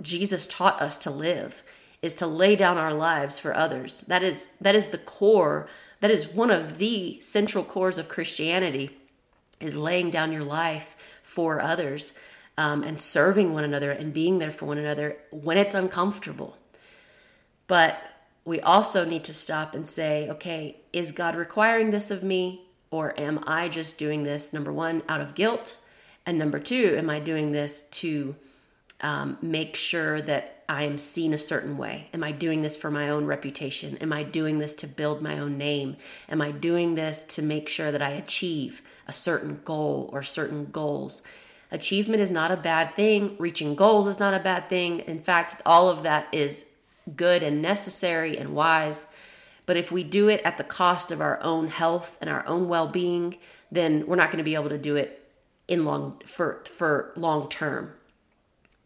Jesus 0.00 0.46
taught 0.46 0.80
us 0.80 0.96
to 0.98 1.10
live 1.10 1.62
is 2.00 2.14
to 2.14 2.26
lay 2.26 2.56
down 2.56 2.78
our 2.78 2.94
lives 2.94 3.38
for 3.38 3.54
others. 3.54 4.02
That 4.02 4.22
is 4.22 4.56
that 4.60 4.74
is 4.74 4.88
the 4.88 4.98
core. 4.98 5.68
That 6.00 6.10
is 6.10 6.28
one 6.28 6.50
of 6.50 6.78
the 6.78 7.20
central 7.20 7.64
cores 7.64 7.98
of 7.98 8.08
Christianity 8.08 8.90
is 9.60 9.76
laying 9.76 10.10
down 10.10 10.32
your 10.32 10.44
life 10.44 10.96
for 11.22 11.60
others 11.60 12.12
um, 12.56 12.82
and 12.84 12.98
serving 12.98 13.52
one 13.52 13.64
another 13.64 13.90
and 13.90 14.12
being 14.12 14.38
there 14.38 14.50
for 14.50 14.66
one 14.66 14.78
another 14.78 15.16
when 15.30 15.58
it's 15.58 15.74
uncomfortable. 15.74 16.56
But 17.66 18.00
we 18.44 18.60
also 18.60 19.04
need 19.04 19.24
to 19.24 19.34
stop 19.34 19.74
and 19.74 19.86
say, 19.86 20.28
okay, 20.30 20.76
is 20.92 21.12
God 21.12 21.36
requiring 21.36 21.90
this 21.90 22.10
of 22.10 22.22
me? 22.22 22.64
Or 22.90 23.18
am 23.20 23.40
I 23.46 23.68
just 23.68 23.98
doing 23.98 24.22
this, 24.22 24.52
number 24.52 24.72
one, 24.72 25.02
out 25.08 25.20
of 25.20 25.34
guilt? 25.34 25.76
And 26.24 26.38
number 26.38 26.58
two, 26.58 26.94
am 26.96 27.10
I 27.10 27.20
doing 27.20 27.52
this 27.52 27.82
to 27.82 28.34
um, 29.00 29.38
make 29.40 29.76
sure 29.76 30.20
that 30.22 30.64
I 30.68 30.82
am 30.82 30.98
seen 30.98 31.32
a 31.32 31.38
certain 31.38 31.78
way? 31.78 32.08
Am 32.12 32.22
I 32.22 32.32
doing 32.32 32.62
this 32.62 32.76
for 32.76 32.90
my 32.90 33.08
own 33.08 33.24
reputation? 33.24 33.96
Am 33.98 34.12
I 34.12 34.22
doing 34.22 34.58
this 34.58 34.74
to 34.74 34.86
build 34.86 35.22
my 35.22 35.38
own 35.38 35.56
name? 35.56 35.96
Am 36.28 36.42
I 36.42 36.50
doing 36.50 36.94
this 36.94 37.24
to 37.24 37.42
make 37.42 37.68
sure 37.68 37.90
that 37.90 38.02
I 38.02 38.10
achieve 38.10 38.82
a 39.06 39.12
certain 39.12 39.60
goal 39.64 40.10
or 40.12 40.22
certain 40.22 40.66
goals? 40.66 41.22
Achievement 41.70 42.20
is 42.20 42.30
not 42.30 42.50
a 42.50 42.56
bad 42.56 42.92
thing. 42.92 43.36
Reaching 43.38 43.74
goals 43.74 44.06
is 44.06 44.18
not 44.18 44.34
a 44.34 44.40
bad 44.40 44.68
thing. 44.68 45.00
In 45.00 45.20
fact, 45.20 45.62
all 45.64 45.88
of 45.88 46.02
that 46.02 46.28
is 46.32 46.66
good 47.16 47.42
and 47.42 47.62
necessary 47.62 48.36
and 48.36 48.54
wise. 48.54 49.06
But 49.66 49.76
if 49.76 49.92
we 49.92 50.02
do 50.02 50.28
it 50.28 50.40
at 50.44 50.56
the 50.56 50.64
cost 50.64 51.12
of 51.12 51.20
our 51.20 51.42
own 51.42 51.68
health 51.68 52.16
and 52.20 52.30
our 52.30 52.46
own 52.46 52.68
well-being, 52.68 53.36
then 53.70 54.06
we're 54.06 54.16
not 54.16 54.30
going 54.30 54.38
to 54.38 54.44
be 54.44 54.54
able 54.54 54.70
to 54.70 54.78
do 54.78 54.96
it 54.96 55.26
in 55.66 55.84
long 55.84 56.20
for 56.24 56.62
for 56.64 57.12
long 57.16 57.48
term. 57.48 57.92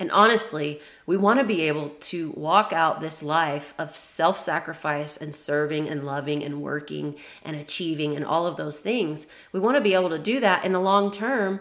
And 0.03 0.11
honestly, 0.11 0.81
we 1.07 1.17
want 1.17 1.39
to 1.39 1.47
be 1.47 1.61
able 1.69 1.91
to 1.91 2.33
walk 2.33 2.73
out 2.73 3.01
this 3.01 3.23
life 3.23 3.73
of 3.79 3.97
self 3.97 4.37
sacrifice 4.37 5.17
and 5.17 5.33
serving 5.33 5.89
and 5.89 6.05
loving 6.05 6.43
and 6.43 6.61
working 6.61 7.15
and 7.45 7.55
achieving 7.55 8.17
and 8.17 8.25
all 8.25 8.45
of 8.45 8.57
those 8.57 8.81
things. 8.81 9.29
We 9.53 9.61
want 9.61 9.77
to 9.77 9.81
be 9.81 9.95
able 9.95 10.11
to 10.11 10.19
do 10.19 10.41
that 10.41 10.65
in 10.65 10.73
the 10.73 10.81
long 10.81 11.13
term 11.13 11.61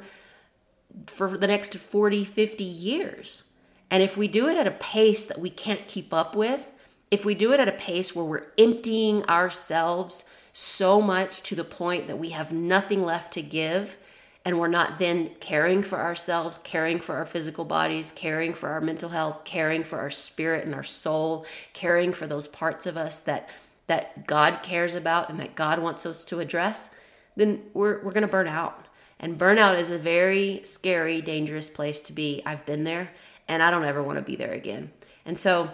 for 1.05 1.38
the 1.38 1.45
next 1.45 1.75
40, 1.75 2.25
50 2.25 2.63
years. 2.63 3.43
And 3.91 4.01
if 4.01 4.17
we 4.17 4.27
do 4.27 4.48
it 4.48 4.57
at 4.57 4.65
a 4.65 4.71
pace 4.71 5.24
that 5.25 5.39
we 5.39 5.51
can't 5.51 5.88
keep 5.88 6.12
up 6.12 6.36
with, 6.36 6.67
if 7.12 7.24
we 7.24 7.36
do 7.36 7.53
it 7.53 7.60
at 7.60 7.67
a 7.67 7.74
pace 7.74 8.15
where 8.15 8.25
we're 8.25 8.48
emptying 8.57 9.24
ourselves 9.29 10.25
so 10.51 11.00
much 11.00 11.43
to 11.43 11.53
the 11.53 11.63
point 11.63 12.07
that 12.07 12.17
we 12.17 12.29
have 12.29 12.51
nothing 12.51 13.05
left 13.05 13.33
to 13.33 13.43
give, 13.43 13.98
and 14.43 14.60
we're 14.60 14.67
not 14.67 14.98
then 14.98 15.29
caring 15.39 15.83
for 15.83 16.00
ourselves, 16.00 16.57
caring 16.57 17.00
for 17.00 17.15
our 17.15 17.25
physical 17.25 17.63
bodies, 17.63 18.12
caring 18.15 18.53
for 18.53 18.69
our 18.69 18.81
mental 18.81 19.10
health, 19.10 19.43
caring 19.43 19.83
for 19.83 20.00
our 20.00 20.10
spirit 20.10 20.65
and 20.65 20.74
our 20.74 20.83
soul, 20.83 21.45
caring 21.74 22.12
for 22.12 22.25
those 22.27 22.48
parts 22.48 22.86
of 22.86 22.98
us 22.98 23.19
that 23.19 23.50
that 23.88 24.25
God 24.25 24.63
cares 24.63 24.95
about 24.95 25.29
and 25.29 25.39
that 25.39 25.55
God 25.55 25.79
wants 25.79 26.05
us 26.05 26.24
to 26.25 26.39
address, 26.39 26.95
then 27.36 27.62
we're 27.74 28.01
we're 28.03 28.13
going 28.13 28.21
to 28.21 28.27
burn 28.27 28.48
out. 28.48 28.88
And 29.19 29.38
burnout 29.38 29.77
is 29.77 29.91
a 29.91 29.98
very 30.00 30.62
scary, 30.63 31.21
dangerous 31.21 31.69
place 31.69 32.01
to 32.03 32.13
be. 32.13 32.41
I've 32.45 32.65
been 32.65 32.83
there 32.83 33.12
and 33.48 33.62
I 33.62 33.69
don't 33.69 33.86
ever 33.86 34.01
want 34.01 34.17
to 34.17 34.24
be 34.24 34.36
there 34.36 34.53
again. 34.53 34.91
And 35.25 35.38
so 35.38 35.69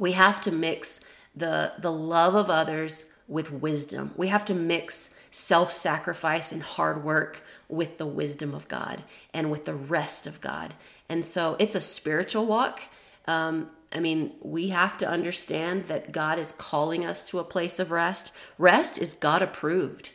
we 0.00 0.12
have 0.12 0.40
to 0.42 0.50
mix 0.50 1.00
the 1.36 1.74
the 1.78 1.92
love 1.92 2.34
of 2.34 2.50
others 2.50 3.04
with 3.28 3.52
wisdom. 3.52 4.12
We 4.16 4.28
have 4.28 4.44
to 4.46 4.54
mix 4.54 5.14
self-sacrifice 5.32 6.52
and 6.52 6.62
hard 6.62 7.02
work 7.02 7.42
with 7.68 7.98
the 7.98 8.06
wisdom 8.06 8.54
of 8.54 8.68
God 8.68 9.02
and 9.34 9.50
with 9.50 9.64
the 9.64 9.74
rest 9.74 10.26
of 10.26 10.40
God. 10.40 10.74
And 11.08 11.24
so 11.24 11.56
it's 11.58 11.74
a 11.74 11.80
spiritual 11.80 12.46
walk. 12.46 12.82
Um, 13.26 13.70
I 13.92 13.98
mean, 14.00 14.32
we 14.40 14.68
have 14.68 14.96
to 14.98 15.08
understand 15.08 15.86
that 15.86 16.12
God 16.12 16.38
is 16.38 16.52
calling 16.52 17.04
us 17.04 17.28
to 17.30 17.38
a 17.38 17.44
place 17.44 17.78
of 17.78 17.90
rest. 17.90 18.32
Rest 18.58 18.98
is 18.98 19.14
God 19.14 19.42
approved. 19.42 20.12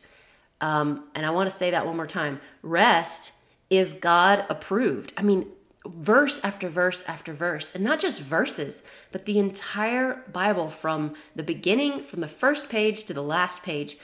Um, 0.62 1.06
and 1.14 1.26
I 1.26 1.32
want 1.32 1.50
to 1.50 1.56
say 1.56 1.72
that 1.72 1.86
one 1.86 1.96
more 1.96 2.08
time 2.08 2.40
rest 2.62 3.34
is 3.70 3.94
God 3.94 4.46
approved. 4.50 5.14
I 5.18 5.24
mean, 5.24 5.48
verse 5.86 6.40
after 6.44 6.70
verse 6.70 7.04
after 7.08 7.34
verse, 7.34 7.74
and 7.74 7.84
not 7.84 8.00
just 8.00 8.22
verses, 8.22 8.84
but 9.12 9.26
the 9.26 9.40
entire 9.40 10.24
Bible 10.32 10.70
from 10.70 11.14
the 11.36 11.44
beginning, 11.44 12.02
from 12.02 12.22
the 12.22 12.28
first 12.28 12.70
page 12.70 13.04
to 13.04 13.14
the 13.14 13.24
last 13.24 13.64
page, 13.64 13.98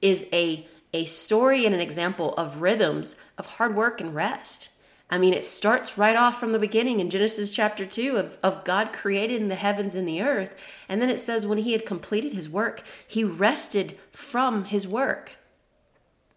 is 0.00 0.26
a, 0.32 0.66
a 0.92 1.04
story 1.04 1.64
and 1.66 1.74
an 1.74 1.80
example 1.80 2.34
of 2.34 2.60
rhythms 2.60 3.16
of 3.38 3.46
hard 3.46 3.74
work 3.74 4.00
and 4.00 4.14
rest. 4.14 4.70
I 5.10 5.18
mean, 5.18 5.34
it 5.34 5.42
starts 5.42 5.98
right 5.98 6.14
off 6.14 6.38
from 6.38 6.52
the 6.52 6.58
beginning 6.58 7.00
in 7.00 7.10
Genesis 7.10 7.50
chapter 7.50 7.84
2 7.84 8.16
of, 8.16 8.38
of 8.44 8.64
God 8.64 8.92
creating 8.92 9.48
the 9.48 9.56
heavens 9.56 9.96
and 9.96 10.06
the 10.06 10.22
earth. 10.22 10.54
And 10.88 11.02
then 11.02 11.10
it 11.10 11.20
says, 11.20 11.46
when 11.46 11.58
he 11.58 11.72
had 11.72 11.84
completed 11.84 12.32
his 12.32 12.48
work, 12.48 12.84
he 13.06 13.24
rested 13.24 13.98
from 14.12 14.66
his 14.66 14.86
work. 14.86 15.36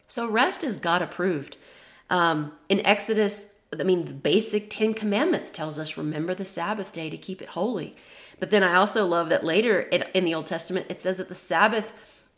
So 0.08 0.28
rest 0.28 0.64
is 0.64 0.78
God 0.78 1.04
approved. 1.04 1.58
Um, 2.10 2.54
in 2.68 2.86
Exodus, 2.86 3.54
I 3.80 3.84
mean, 3.84 4.06
the 4.06 4.14
basic 4.14 4.70
Ten 4.70 4.94
Commandments 4.94 5.52
tells 5.52 5.78
us 5.78 5.98
remember 5.98 6.34
the 6.34 6.46
Sabbath 6.46 6.92
day 6.92 7.10
to 7.10 7.18
keep 7.18 7.42
it 7.42 7.50
holy. 7.50 7.96
But 8.40 8.50
then 8.50 8.64
I 8.64 8.76
also 8.76 9.06
love 9.06 9.30
that 9.30 9.44
later 9.44 9.82
in 9.82 10.26
the 10.26 10.34
Old 10.34 10.48
Testament 10.48 10.88
it 10.90 11.00
says 11.00 11.18
that 11.18 11.30
the 11.30 11.36
Sabbath 11.36 11.94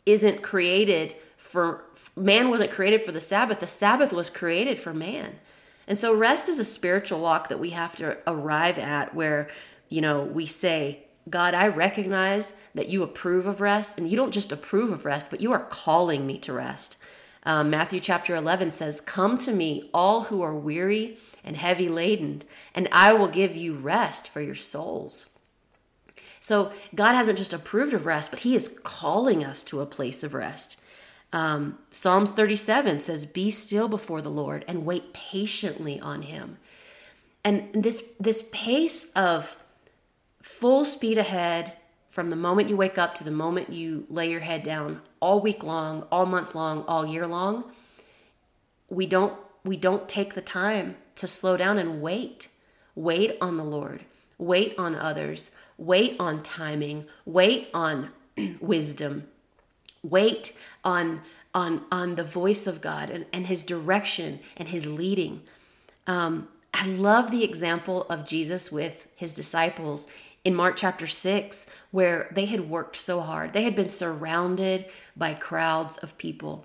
isn't 0.06 0.42
created 0.42 1.14
for 1.36 1.84
man 2.16 2.50
wasn't 2.50 2.70
created 2.70 3.02
for 3.02 3.12
the 3.12 3.20
Sabbath. 3.20 3.60
The 3.60 3.66
Sabbath 3.66 4.12
was 4.12 4.30
created 4.30 4.78
for 4.78 4.94
man. 4.94 5.38
And 5.86 5.98
so 5.98 6.14
rest 6.14 6.48
is 6.48 6.58
a 6.58 6.64
spiritual 6.64 7.20
walk 7.20 7.48
that 7.48 7.60
we 7.60 7.70
have 7.70 7.94
to 7.96 8.18
arrive 8.26 8.78
at 8.78 9.14
where, 9.14 9.48
you 9.88 10.00
know, 10.00 10.22
we 10.22 10.46
say, 10.46 11.04
God, 11.28 11.54
I 11.54 11.68
recognize 11.68 12.54
that 12.74 12.88
you 12.88 13.02
approve 13.02 13.46
of 13.46 13.60
rest, 13.60 13.98
and 13.98 14.08
you 14.08 14.16
don't 14.16 14.32
just 14.32 14.52
approve 14.52 14.92
of 14.92 15.04
rest, 15.04 15.28
but 15.30 15.40
you 15.40 15.52
are 15.52 15.66
calling 15.70 16.26
me 16.26 16.38
to 16.38 16.52
rest. 16.52 16.96
Um, 17.44 17.70
Matthew 17.70 18.00
chapter 18.00 18.34
11 18.34 18.72
says, 18.72 19.00
Come 19.00 19.38
to 19.38 19.52
me, 19.52 19.90
all 19.92 20.24
who 20.24 20.42
are 20.42 20.54
weary 20.54 21.18
and 21.44 21.56
heavy 21.56 21.88
laden, 21.88 22.42
and 22.74 22.88
I 22.90 23.12
will 23.12 23.28
give 23.28 23.56
you 23.56 23.74
rest 23.74 24.28
for 24.28 24.40
your 24.40 24.54
souls. 24.54 25.26
So 26.46 26.70
God 26.94 27.16
hasn't 27.16 27.38
just 27.38 27.52
approved 27.52 27.92
of 27.92 28.06
rest, 28.06 28.30
but 28.30 28.38
He 28.38 28.54
is 28.54 28.68
calling 28.84 29.44
us 29.44 29.64
to 29.64 29.80
a 29.80 29.84
place 29.84 30.22
of 30.22 30.32
rest. 30.32 30.78
Um, 31.32 31.76
Psalms 31.90 32.30
37 32.30 33.00
says, 33.00 33.26
Be 33.26 33.50
still 33.50 33.88
before 33.88 34.22
the 34.22 34.30
Lord 34.30 34.64
and 34.68 34.86
wait 34.86 35.12
patiently 35.12 35.98
on 35.98 36.22
Him. 36.22 36.58
And 37.42 37.70
this, 37.74 38.12
this 38.20 38.48
pace 38.52 39.10
of 39.14 39.56
full 40.40 40.84
speed 40.84 41.18
ahead, 41.18 41.72
from 42.10 42.30
the 42.30 42.36
moment 42.36 42.68
you 42.68 42.76
wake 42.76 42.96
up 42.96 43.16
to 43.16 43.24
the 43.24 43.32
moment 43.32 43.72
you 43.72 44.06
lay 44.08 44.30
your 44.30 44.38
head 44.38 44.62
down 44.62 45.00
all 45.18 45.40
week 45.40 45.64
long 45.64 46.06
all 46.12 46.26
month 46.26 46.54
long 46.54 46.82
all 46.88 47.04
year 47.04 47.26
long 47.26 47.64
we 48.88 49.04
don't 49.04 49.34
we 49.64 49.76
don't 49.76 50.08
take 50.08 50.32
the 50.32 50.40
time 50.40 50.96
to 51.14 51.28
slow 51.28 51.58
down 51.58 51.76
and 51.76 52.00
wait 52.00 52.48
wait 52.94 53.36
on 53.42 53.58
the 53.58 53.64
lord 53.64 54.06
wait 54.38 54.74
on 54.78 54.94
others 54.94 55.50
wait 55.78 56.16
on 56.18 56.42
timing 56.42 57.04
wait 57.24 57.68
on 57.74 58.10
wisdom 58.60 59.26
wait 60.02 60.54
on 60.84 61.20
on 61.54 61.84
on 61.90 62.14
the 62.14 62.24
voice 62.24 62.66
of 62.66 62.80
god 62.80 63.10
and, 63.10 63.26
and 63.32 63.46
his 63.46 63.62
direction 63.62 64.40
and 64.56 64.68
his 64.68 64.86
leading 64.86 65.42
um, 66.06 66.48
i 66.74 66.86
love 66.86 67.30
the 67.30 67.44
example 67.44 68.02
of 68.04 68.26
jesus 68.26 68.70
with 68.70 69.08
his 69.16 69.32
disciples 69.32 70.06
in 70.46 70.54
Mark 70.54 70.76
chapter 70.76 71.08
6 71.08 71.66
where 71.90 72.28
they 72.30 72.44
had 72.44 72.70
worked 72.70 72.94
so 72.94 73.20
hard. 73.20 73.52
They 73.52 73.64
had 73.64 73.74
been 73.74 73.88
surrounded 73.88 74.86
by 75.16 75.34
crowds 75.34 75.96
of 75.96 76.16
people. 76.18 76.64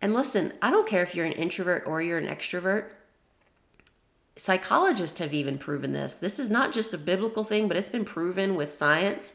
And 0.00 0.14
listen, 0.14 0.52
I 0.60 0.72
don't 0.72 0.88
care 0.88 1.04
if 1.04 1.14
you're 1.14 1.26
an 1.26 1.32
introvert 1.32 1.84
or 1.86 2.02
you're 2.02 2.18
an 2.18 2.26
extrovert. 2.26 2.86
Psychologists 4.40 5.18
have 5.18 5.34
even 5.34 5.58
proven 5.58 5.92
this. 5.92 6.16
This 6.16 6.38
is 6.38 6.48
not 6.48 6.72
just 6.72 6.94
a 6.94 6.98
biblical 6.98 7.44
thing, 7.44 7.68
but 7.68 7.76
it's 7.76 7.90
been 7.90 8.06
proven 8.06 8.54
with 8.54 8.72
science 8.72 9.34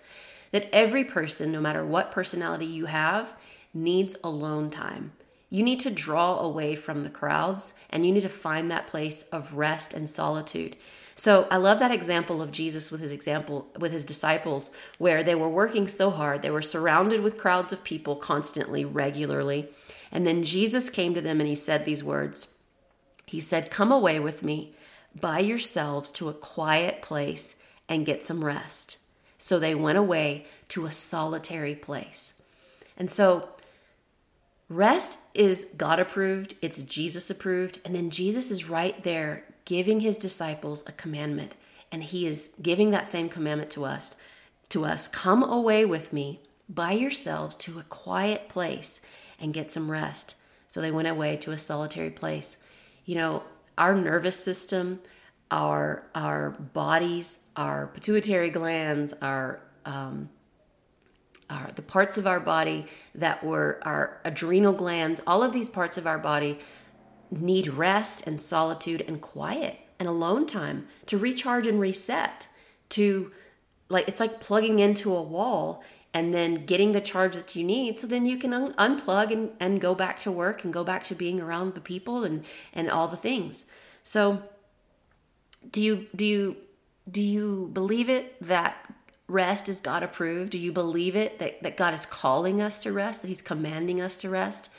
that 0.50 0.68
every 0.74 1.04
person, 1.04 1.52
no 1.52 1.62
matter 1.62 1.86
what 1.86 2.10
personality 2.10 2.66
you 2.66 2.88
have, 2.88 3.36
needs 3.72 4.16
alone 4.24 4.72
time. 4.72 5.12
You 5.52 5.62
need 5.62 5.80
to 5.82 5.92
draw 5.92 6.40
away 6.40 6.76
from 6.76 7.04
the 7.04 7.12
crowds 7.12 7.74
and 7.92 8.04
you 8.04 8.12
need 8.12 8.22
to 8.22 8.30
find 8.30 8.72
that 8.72 8.88
place 8.88 9.22
of 9.32 9.54
rest 9.54 9.94
and 9.94 10.10
solitude. 10.10 10.76
So 11.16 11.48
I 11.52 11.58
love 11.58 11.78
that 11.78 11.92
example 11.92 12.42
of 12.42 12.52
Jesus 12.52 12.92
with 12.92 13.02
his 13.02 13.12
example 13.12 13.68
with 13.78 13.92
his 13.92 14.06
disciples 14.06 14.72
where 14.98 15.22
they 15.22 15.36
were 15.36 15.48
working 15.48 15.88
so 15.88 16.10
hard. 16.10 16.42
They 16.42 16.50
were 16.50 16.64
surrounded 16.64 17.22
with 17.22 17.38
crowds 17.38 17.72
of 17.72 17.84
people 17.84 18.16
constantly, 18.16 18.84
regularly. 18.84 19.70
And 20.12 20.26
then 20.26 20.44
Jesus 20.44 20.90
came 20.90 21.14
to 21.14 21.22
them 21.22 21.40
and 21.40 21.48
he 21.48 21.56
said 21.56 21.86
these 21.86 22.04
words. 22.04 22.48
He 23.28 23.40
said, 23.40 23.70
"Come 23.70 23.92
away 23.92 24.20
with 24.20 24.42
me 24.42 24.74
by 25.20 25.40
yourselves 25.40 26.12
to 26.12 26.30
a 26.30 26.34
quiet 26.34 27.02
place 27.02 27.56
and 27.88 28.06
get 28.06 28.24
some 28.24 28.44
rest." 28.44 28.98
So 29.38 29.60
they 29.60 29.76
went 29.76 29.98
away 29.98 30.46
to 30.70 30.86
a 30.86 30.92
solitary 30.92 31.76
place. 31.76 32.34
And 32.98 33.12
so 33.12 33.50
Rest 34.70 35.20
is 35.36 35.68
God 35.78 36.00
approved, 36.00 36.56
it's 36.60 36.82
Jesus 36.82 37.30
approved, 37.30 37.80
and 37.86 37.94
then 37.94 38.10
Jesus 38.10 38.50
is 38.50 38.68
right 38.68 39.02
there 39.04 39.46
giving 39.64 40.00
his 40.00 40.18
disciples 40.18 40.84
a 40.88 40.92
commandment, 40.92 41.54
and 41.92 42.04
he 42.04 42.26
is 42.26 42.50
giving 42.62 42.90
that 42.92 43.08
same 43.08 43.30
commandment 43.30 43.70
to 43.72 43.86
us. 43.86 44.16
To 44.70 44.84
us, 44.84 45.08
come 45.08 45.44
away 45.44 45.86
with 45.86 46.12
me 46.12 46.42
by 46.68 46.94
yourselves 46.94 47.56
to 47.58 47.78
a 47.78 47.84
quiet 47.84 48.50
place 48.50 49.02
and 49.40 49.54
get 49.54 49.70
some 49.70 49.92
rest. 49.92 50.36
So 50.68 50.82
they 50.82 50.92
went 50.92 51.08
away 51.08 51.38
to 51.38 51.52
a 51.52 51.60
solitary 51.60 52.10
place. 52.10 52.58
You 53.06 53.16
know, 53.16 53.44
our 53.78 53.96
nervous 53.96 54.42
system, 54.42 55.00
our 55.52 56.08
our 56.16 56.52
bodies, 56.52 57.48
our 57.56 57.88
pituitary 57.88 58.50
glands, 58.50 59.14
our 59.22 59.62
um, 59.86 60.30
our, 61.50 61.68
the 61.76 61.82
parts 61.82 62.18
of 62.18 62.26
our 62.26 62.40
body 62.40 62.88
that 63.14 63.44
were 63.44 63.80
our 63.84 64.20
adrenal 64.26 64.74
glands, 64.74 65.22
all 65.28 65.44
of 65.44 65.54
these 65.54 65.70
parts 65.70 65.98
of 65.98 66.08
our 66.08 66.18
body 66.18 66.60
need 67.32 67.68
rest 67.68 68.26
and 68.28 68.40
solitude 68.40 69.04
and 69.08 69.22
quiet 69.22 69.80
and 70.00 70.08
alone 70.08 70.46
time 70.46 70.88
to 71.06 71.18
recharge 71.18 71.68
and 71.68 71.80
reset 71.80 72.48
to 72.90 73.32
like 73.90 74.08
it's 74.08 74.20
like 74.20 74.40
plugging 74.40 74.80
into 74.80 75.16
a 75.16 75.22
wall 75.22 75.84
and 76.16 76.34
then 76.34 76.66
getting 76.66 76.94
the 76.94 77.02
charge 77.02 77.36
that 77.36 77.56
you 77.56 77.64
need 77.64 78.00
so 78.00 78.08
then 78.08 78.26
you 78.26 78.38
can 78.38 78.54
un- 78.54 78.74
unplug 78.74 79.30
and, 79.32 79.52
and 79.60 79.80
go 79.80 79.94
back 79.94 80.18
to 80.18 80.32
work 80.32 80.64
and 80.64 80.74
go 80.74 80.84
back 80.84 81.04
to 81.04 81.14
being 81.14 81.40
around 81.40 81.76
the 81.76 81.82
people 81.82 82.24
and 82.24 82.44
and 82.74 82.90
all 82.90 83.08
the 83.08 83.18
things 83.18 83.66
so 84.02 84.42
do 85.70 85.82
you 85.82 86.08
do 86.16 86.26
you 86.26 86.58
do 87.10 87.22
you 87.22 87.70
believe 87.74 88.10
it 88.10 88.42
that 88.42 88.90
rest 89.28 89.70
is 89.70 89.80
God 89.80 90.04
approved? 90.04 90.52
Do 90.52 90.58
you 90.58 90.72
believe 90.72 91.16
it 91.16 91.40
that, 91.40 91.62
that 91.64 91.78
God 91.78 91.94
is 91.94 92.06
calling 92.06 92.62
us 92.62 92.80
to 92.80 92.92
rest, 92.92 93.22
that 93.22 93.28
He's 93.28 93.42
commanding 93.42 94.02
us 94.02 94.18
to 94.18 94.30
rest? 94.30 94.70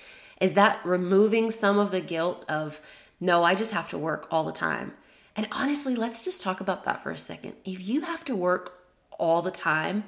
Is 0.41 0.55
that 0.55 0.85
removing 0.85 1.51
some 1.51 1.79
of 1.79 1.91
the 1.91 2.01
guilt 2.01 2.45
of, 2.49 2.81
no, 3.21 3.43
I 3.43 3.55
just 3.55 3.73
have 3.73 3.89
to 3.91 3.99
work 3.99 4.27
all 4.31 4.45
the 4.45 4.53
time? 4.53 4.93
And 5.35 5.49
honestly, 5.53 5.97
let's 5.97 6.25
just 6.25 6.43
talk 6.43 6.61
about 6.61 6.85
that 6.85 7.03
for 7.03 7.11
a 7.11 7.19
second. 7.19 7.55
If 7.65 7.87
you 7.87 8.03
have 8.03 8.25
to 8.25 8.37
work 8.37 8.85
all 9.19 9.43
the 9.43 9.51
time, 9.51 10.05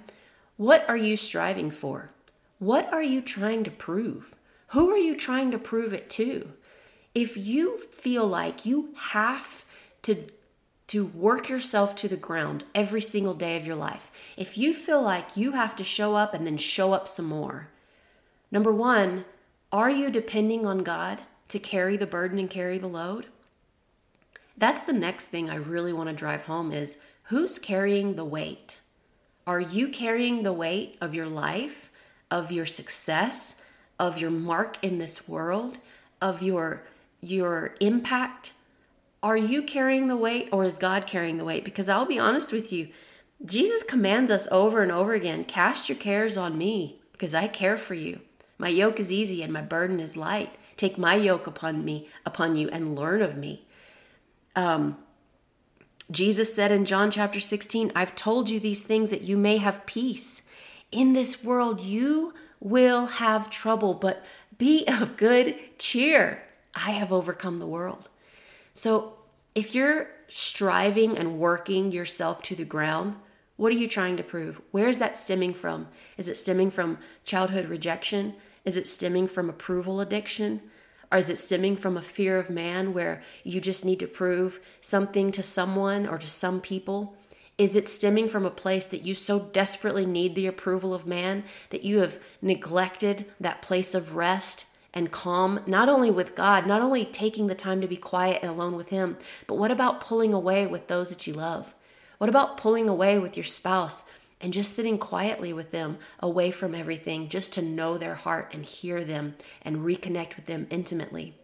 what 0.58 0.84
are 0.88 0.96
you 0.96 1.16
striving 1.16 1.70
for? 1.70 2.10
What 2.58 2.92
are 2.92 3.02
you 3.02 3.22
trying 3.22 3.64
to 3.64 3.70
prove? 3.70 4.34
Who 4.68 4.90
are 4.90 4.98
you 4.98 5.16
trying 5.16 5.52
to 5.52 5.58
prove 5.58 5.94
it 5.94 6.10
to? 6.10 6.52
If 7.14 7.36
you 7.36 7.78
feel 7.78 8.26
like 8.26 8.66
you 8.66 8.90
have 8.96 9.64
to 10.02 10.26
to 10.88 11.04
work 11.04 11.50
yourself 11.50 11.94
to 11.94 12.08
the 12.08 12.16
ground 12.16 12.64
every 12.74 13.02
single 13.02 13.34
day 13.34 13.58
of 13.58 13.66
your 13.66 13.76
life. 13.76 14.10
If 14.38 14.56
you 14.56 14.72
feel 14.72 15.02
like 15.02 15.36
you 15.36 15.52
have 15.52 15.76
to 15.76 15.84
show 15.84 16.14
up 16.14 16.32
and 16.32 16.46
then 16.46 16.56
show 16.56 16.94
up 16.94 17.06
some 17.06 17.26
more, 17.26 17.68
number 18.50 18.72
one, 18.72 19.26
are 19.70 19.90
you 19.90 20.10
depending 20.10 20.64
on 20.64 20.78
God 20.78 21.20
to 21.48 21.58
carry 21.58 21.98
the 21.98 22.06
burden 22.06 22.38
and 22.38 22.48
carry 22.48 22.78
the 22.78 22.88
load? 22.88 23.26
That's 24.56 24.80
the 24.82 24.94
next 24.94 25.26
thing 25.26 25.50
I 25.50 25.56
really 25.56 25.92
want 25.92 26.08
to 26.08 26.14
drive 26.14 26.44
home 26.44 26.72
is 26.72 26.96
who's 27.24 27.58
carrying 27.58 28.16
the 28.16 28.24
weight? 28.24 28.78
Are 29.48 29.60
you 29.60 29.88
carrying 29.88 30.42
the 30.42 30.52
weight 30.52 30.98
of 31.00 31.14
your 31.14 31.24
life, 31.24 31.90
of 32.30 32.52
your 32.52 32.66
success, 32.66 33.54
of 33.98 34.18
your 34.18 34.30
mark 34.30 34.76
in 34.84 34.98
this 34.98 35.26
world, 35.26 35.78
of 36.20 36.42
your 36.42 36.82
your 37.22 37.74
impact? 37.80 38.52
Are 39.22 39.38
you 39.38 39.62
carrying 39.62 40.06
the 40.06 40.18
weight 40.18 40.50
or 40.52 40.64
is 40.64 40.76
God 40.76 41.06
carrying 41.06 41.38
the 41.38 41.46
weight? 41.46 41.64
Because 41.64 41.88
I'll 41.88 42.04
be 42.04 42.18
honest 42.18 42.52
with 42.52 42.70
you, 42.70 42.88
Jesus 43.42 43.82
commands 43.82 44.30
us 44.30 44.46
over 44.50 44.82
and 44.82 44.92
over 44.92 45.14
again 45.14 45.46
cast 45.46 45.88
your 45.88 45.96
cares 45.96 46.36
on 46.36 46.58
me 46.58 47.00
because 47.12 47.34
I 47.34 47.48
care 47.48 47.78
for 47.78 47.94
you. 47.94 48.20
My 48.58 48.68
yoke 48.68 49.00
is 49.00 49.10
easy 49.10 49.42
and 49.42 49.50
my 49.50 49.62
burden 49.62 49.98
is 49.98 50.14
light. 50.14 50.54
Take 50.76 50.98
my 50.98 51.14
yoke 51.14 51.46
upon 51.46 51.86
me, 51.86 52.06
upon 52.26 52.54
you, 52.54 52.68
and 52.68 52.94
learn 52.94 53.22
of 53.22 53.38
me. 53.38 53.64
Um, 54.54 54.98
Jesus 56.10 56.54
said 56.54 56.72
in 56.72 56.86
John 56.86 57.10
chapter 57.10 57.38
16, 57.38 57.92
I've 57.94 58.14
told 58.14 58.48
you 58.48 58.58
these 58.58 58.82
things 58.82 59.10
that 59.10 59.22
you 59.22 59.36
may 59.36 59.58
have 59.58 59.84
peace. 59.84 60.42
In 60.90 61.12
this 61.12 61.44
world, 61.44 61.82
you 61.82 62.32
will 62.60 63.06
have 63.06 63.50
trouble, 63.50 63.92
but 63.92 64.24
be 64.56 64.86
of 64.88 65.16
good 65.16 65.54
cheer. 65.78 66.42
I 66.74 66.92
have 66.92 67.12
overcome 67.12 67.58
the 67.58 67.66
world. 67.66 68.08
So 68.72 69.14
if 69.54 69.74
you're 69.74 70.08
striving 70.28 71.16
and 71.18 71.38
working 71.38 71.92
yourself 71.92 72.40
to 72.42 72.54
the 72.54 72.64
ground, 72.64 73.16
what 73.56 73.72
are 73.72 73.76
you 73.76 73.88
trying 73.88 74.16
to 74.16 74.22
prove? 74.22 74.60
Where 74.70 74.88
is 74.88 74.98
that 74.98 75.16
stemming 75.16 75.54
from? 75.54 75.88
Is 76.16 76.28
it 76.28 76.36
stemming 76.36 76.70
from 76.70 76.98
childhood 77.24 77.68
rejection? 77.68 78.34
Is 78.64 78.76
it 78.76 78.88
stemming 78.88 79.28
from 79.28 79.50
approval 79.50 80.00
addiction? 80.00 80.62
Or 81.10 81.18
is 81.18 81.30
it 81.30 81.38
stemming 81.38 81.76
from 81.76 81.96
a 81.96 82.02
fear 82.02 82.38
of 82.38 82.50
man 82.50 82.92
where 82.92 83.22
you 83.42 83.60
just 83.60 83.84
need 83.84 84.00
to 84.00 84.06
prove 84.06 84.60
something 84.80 85.32
to 85.32 85.42
someone 85.42 86.06
or 86.06 86.18
to 86.18 86.28
some 86.28 86.60
people? 86.60 87.16
Is 87.56 87.74
it 87.74 87.88
stemming 87.88 88.28
from 88.28 88.44
a 88.44 88.50
place 88.50 88.86
that 88.86 89.04
you 89.04 89.14
so 89.14 89.40
desperately 89.40 90.06
need 90.06 90.34
the 90.34 90.46
approval 90.46 90.94
of 90.94 91.06
man 91.06 91.44
that 91.70 91.82
you 91.82 92.00
have 92.00 92.20
neglected 92.40 93.26
that 93.40 93.62
place 93.62 93.94
of 93.94 94.14
rest 94.14 94.66
and 94.94 95.10
calm, 95.10 95.60
not 95.66 95.88
only 95.88 96.10
with 96.10 96.34
God, 96.34 96.66
not 96.66 96.82
only 96.82 97.04
taking 97.04 97.46
the 97.46 97.54
time 97.54 97.80
to 97.80 97.88
be 97.88 97.96
quiet 97.96 98.40
and 98.42 98.50
alone 98.50 98.76
with 98.76 98.90
Him, 98.90 99.16
but 99.46 99.56
what 99.56 99.70
about 99.70 100.00
pulling 100.00 100.32
away 100.32 100.66
with 100.66 100.86
those 100.86 101.10
that 101.10 101.26
you 101.26 101.32
love? 101.32 101.74
What 102.18 102.30
about 102.30 102.56
pulling 102.56 102.88
away 102.88 103.18
with 103.18 103.36
your 103.36 103.44
spouse 103.44 104.02
and 104.40 104.52
just 104.52 104.72
sitting 104.72 104.98
quietly 104.98 105.52
with 105.52 105.70
them 105.70 105.98
away 106.20 106.50
from 106.50 106.74
everything, 106.74 107.28
just 107.28 107.52
to 107.54 107.62
know 107.62 107.98
their 107.98 108.14
heart 108.14 108.54
and 108.54 108.64
hear 108.64 109.02
them 109.04 109.34
and 109.62 109.78
reconnect 109.78 110.36
with 110.36 110.46
them 110.46 110.66
intimately? 110.70 111.34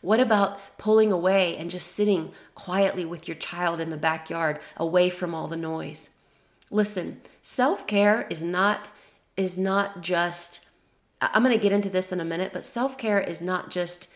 What 0.00 0.20
about 0.20 0.60
pulling 0.78 1.10
away 1.10 1.56
and 1.56 1.70
just 1.70 1.92
sitting 1.92 2.32
quietly 2.54 3.04
with 3.04 3.26
your 3.26 3.36
child 3.36 3.80
in 3.80 3.90
the 3.90 3.96
backyard 3.96 4.60
away 4.76 5.10
from 5.10 5.34
all 5.34 5.48
the 5.48 5.56
noise? 5.56 6.10
Listen, 6.70 7.20
self-care 7.42 8.26
is 8.30 8.42
not 8.42 8.88
is 9.36 9.56
not 9.56 10.00
just 10.02 10.66
I'm 11.20 11.42
going 11.42 11.54
to 11.54 11.62
get 11.62 11.72
into 11.72 11.90
this 11.90 12.12
in 12.12 12.20
a 12.20 12.24
minute, 12.24 12.52
but 12.52 12.64
self 12.64 12.96
care 12.96 13.20
is 13.20 13.42
not 13.42 13.70
just 13.70 14.10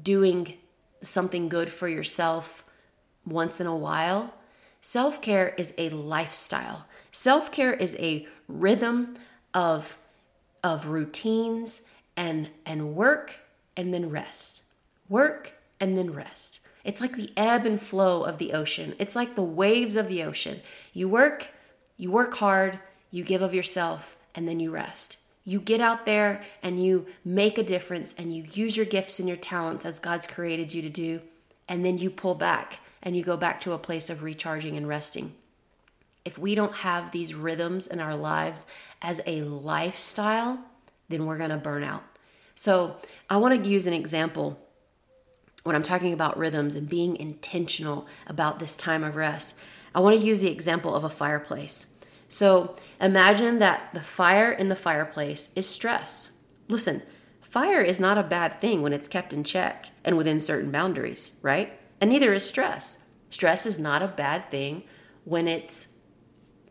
doing 0.00 0.54
something 1.00 1.48
good 1.48 1.70
for 1.70 1.88
yourself 1.88 2.64
once 3.24 3.60
in 3.60 3.66
a 3.66 3.76
while. 3.76 4.34
Self 4.80 5.22
care 5.22 5.54
is 5.56 5.74
a 5.78 5.90
lifestyle. 5.90 6.86
Self 7.12 7.50
care 7.52 7.72
is 7.72 7.96
a 7.98 8.26
rhythm 8.48 9.14
of, 9.54 9.96
of 10.62 10.86
routines 10.86 11.82
and, 12.16 12.48
and 12.66 12.94
work 12.94 13.40
and 13.76 13.94
then 13.94 14.10
rest. 14.10 14.62
Work 15.08 15.54
and 15.80 15.96
then 15.96 16.12
rest. 16.12 16.60
It's 16.84 17.00
like 17.00 17.16
the 17.16 17.30
ebb 17.36 17.66
and 17.66 17.80
flow 17.80 18.22
of 18.22 18.38
the 18.38 18.52
ocean. 18.52 18.94
It's 18.98 19.16
like 19.16 19.34
the 19.34 19.42
waves 19.42 19.94
of 19.96 20.08
the 20.08 20.22
ocean. 20.22 20.60
You 20.92 21.08
work, 21.08 21.52
you 21.96 22.10
work 22.10 22.34
hard, 22.36 22.78
you 23.10 23.24
give 23.24 23.42
of 23.42 23.54
yourself, 23.54 24.16
and 24.34 24.48
then 24.48 24.60
you 24.60 24.70
rest. 24.70 25.18
You 25.44 25.60
get 25.60 25.80
out 25.80 26.06
there 26.06 26.42
and 26.62 26.82
you 26.82 27.06
make 27.24 27.56
a 27.56 27.62
difference 27.62 28.14
and 28.18 28.34
you 28.34 28.44
use 28.52 28.76
your 28.76 28.86
gifts 28.86 29.18
and 29.18 29.26
your 29.26 29.36
talents 29.36 29.86
as 29.86 29.98
God's 29.98 30.26
created 30.26 30.74
you 30.74 30.82
to 30.82 30.90
do. 30.90 31.20
And 31.68 31.84
then 31.84 31.98
you 31.98 32.10
pull 32.10 32.34
back 32.34 32.80
and 33.02 33.16
you 33.16 33.22
go 33.22 33.36
back 33.36 33.60
to 33.62 33.72
a 33.72 33.78
place 33.78 34.10
of 34.10 34.22
recharging 34.22 34.76
and 34.76 34.86
resting. 34.86 35.34
If 36.28 36.36
we 36.36 36.54
don't 36.54 36.74
have 36.74 37.10
these 37.10 37.32
rhythms 37.32 37.86
in 37.86 38.00
our 38.00 38.14
lives 38.14 38.66
as 39.00 39.18
a 39.24 39.40
lifestyle, 39.44 40.62
then 41.08 41.24
we're 41.24 41.38
going 41.38 41.48
to 41.48 41.56
burn 41.56 41.82
out. 41.82 42.04
So, 42.54 42.98
I 43.30 43.38
want 43.38 43.64
to 43.64 43.70
use 43.70 43.86
an 43.86 43.94
example 43.94 44.60
when 45.62 45.74
I'm 45.74 45.82
talking 45.82 46.12
about 46.12 46.36
rhythms 46.36 46.76
and 46.76 46.86
being 46.86 47.16
intentional 47.16 48.06
about 48.26 48.58
this 48.58 48.76
time 48.76 49.04
of 49.04 49.16
rest. 49.16 49.54
I 49.94 50.00
want 50.00 50.18
to 50.18 50.22
use 50.22 50.42
the 50.42 50.50
example 50.50 50.94
of 50.94 51.02
a 51.02 51.08
fireplace. 51.08 51.86
So 52.28 52.76
imagine 53.00 53.56
that 53.60 53.94
the 53.94 54.02
fire 54.02 54.52
in 54.52 54.68
the 54.68 54.76
fireplace 54.76 55.48
is 55.56 55.66
stress. 55.66 56.30
Listen, 56.68 57.00
fire 57.40 57.80
is 57.80 57.98
not 57.98 58.18
a 58.18 58.22
bad 58.22 58.60
thing 58.60 58.82
when 58.82 58.92
it's 58.92 59.08
kept 59.08 59.32
in 59.32 59.44
check 59.44 59.86
and 60.04 60.18
within 60.18 60.40
certain 60.40 60.70
boundaries, 60.70 61.30
right? 61.40 61.80
And 62.02 62.10
neither 62.10 62.34
is 62.34 62.46
stress. 62.46 62.98
Stress 63.30 63.64
is 63.64 63.78
not 63.78 64.02
a 64.02 64.08
bad 64.08 64.50
thing 64.50 64.82
when 65.24 65.48
it's 65.48 65.88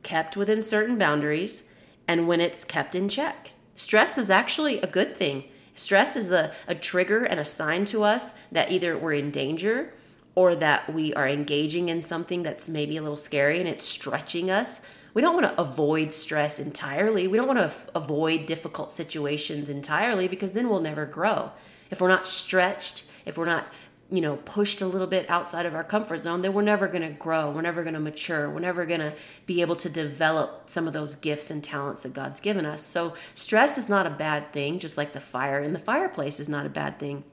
kept 0.04 0.38
within 0.38 0.62
certain 0.62 0.98
boundaries 0.98 1.64
and 2.08 2.28
when 2.28 2.42
it's 2.42 2.64
kept 2.64 2.96
in 2.96 3.10
check. 3.10 3.52
Stress 3.76 4.18
is 4.18 4.30
actually 4.30 4.80
a 4.82 4.88
good 4.88 5.16
thing. 5.16 5.44
Stress 5.76 6.16
is 6.16 6.32
a, 6.32 6.52
a 6.68 6.76
trigger 6.76 7.24
and 7.24 7.40
a 7.40 7.46
sign 7.46 7.86
to 7.86 8.04
us 8.04 8.34
that 8.52 8.72
either 8.72 8.98
we're 8.98 9.14
in 9.14 9.32
danger 9.32 9.94
or 10.36 10.56
that 10.56 10.92
we 10.94 11.14
are 11.14 11.28
engaging 11.28 11.90
in 11.90 12.02
something 12.02 12.44
that's 12.44 12.70
maybe 12.70 12.98
a 12.98 13.02
little 13.02 13.16
scary 13.16 13.60
and 13.60 13.68
it's 13.68 13.86
stretching 13.86 14.50
us 14.50 14.82
we 15.18 15.24
don't 15.24 15.34
want 15.34 15.48
to 15.48 15.60
avoid 15.60 16.14
stress 16.14 16.60
entirely. 16.60 17.28
We 17.28 17.40
don't 17.40 17.48
want 17.48 17.58
to 17.58 17.66
f- 17.66 17.88
avoid 17.96 18.46
difficult 18.46 18.92
situations 18.92 19.68
entirely 19.68 20.28
because 20.28 20.52
then 20.52 20.70
we'll 20.70 20.80
never 20.80 21.08
grow. 21.08 21.52
If 21.90 22.02
we're 22.02 22.08
not 22.08 22.28
stretched, 22.28 23.04
if 23.26 23.36
we're 23.36 23.46
not, 23.46 23.66
you 24.10 24.22
know, 24.22 24.38
pushed 24.38 24.82
a 24.82 24.88
little 24.88 25.08
bit 25.08 25.30
outside 25.30 25.66
of 25.66 25.76
our 25.76 25.84
comfort 25.84 26.20
zone, 26.20 26.42
then 26.42 26.54
we're 26.54 26.62
never 26.62 26.88
going 26.88 27.02
to 27.02 27.10
grow. 27.10 27.52
We're 27.52 27.62
never 27.62 27.84
going 27.84 27.94
to 27.94 28.00
mature. 28.00 28.50
We're 28.50 28.60
never 28.60 28.86
going 28.86 29.02
to 29.02 29.14
be 29.46 29.62
able 29.62 29.76
to 29.78 29.90
develop 29.90 30.70
some 30.70 30.88
of 30.88 30.94
those 30.94 31.16
gifts 31.16 31.52
and 31.52 31.62
talents 31.62 32.04
that 32.04 32.14
God's 32.14 32.40
given 32.40 32.66
us. 32.66 32.86
So, 32.86 33.16
stress 33.34 33.78
is 33.78 33.90
not 33.90 34.08
a 34.08 34.12
bad 34.12 34.54
thing, 34.54 34.80
just 34.80 34.98
like 34.98 35.12
the 35.12 35.20
fire 35.20 35.62
in 35.62 35.74
the 35.74 35.80
fireplace 35.80 36.40
is 36.40 36.48
not 36.48 36.66
a 36.66 36.70
bad 36.70 37.00
thing. 37.00 37.26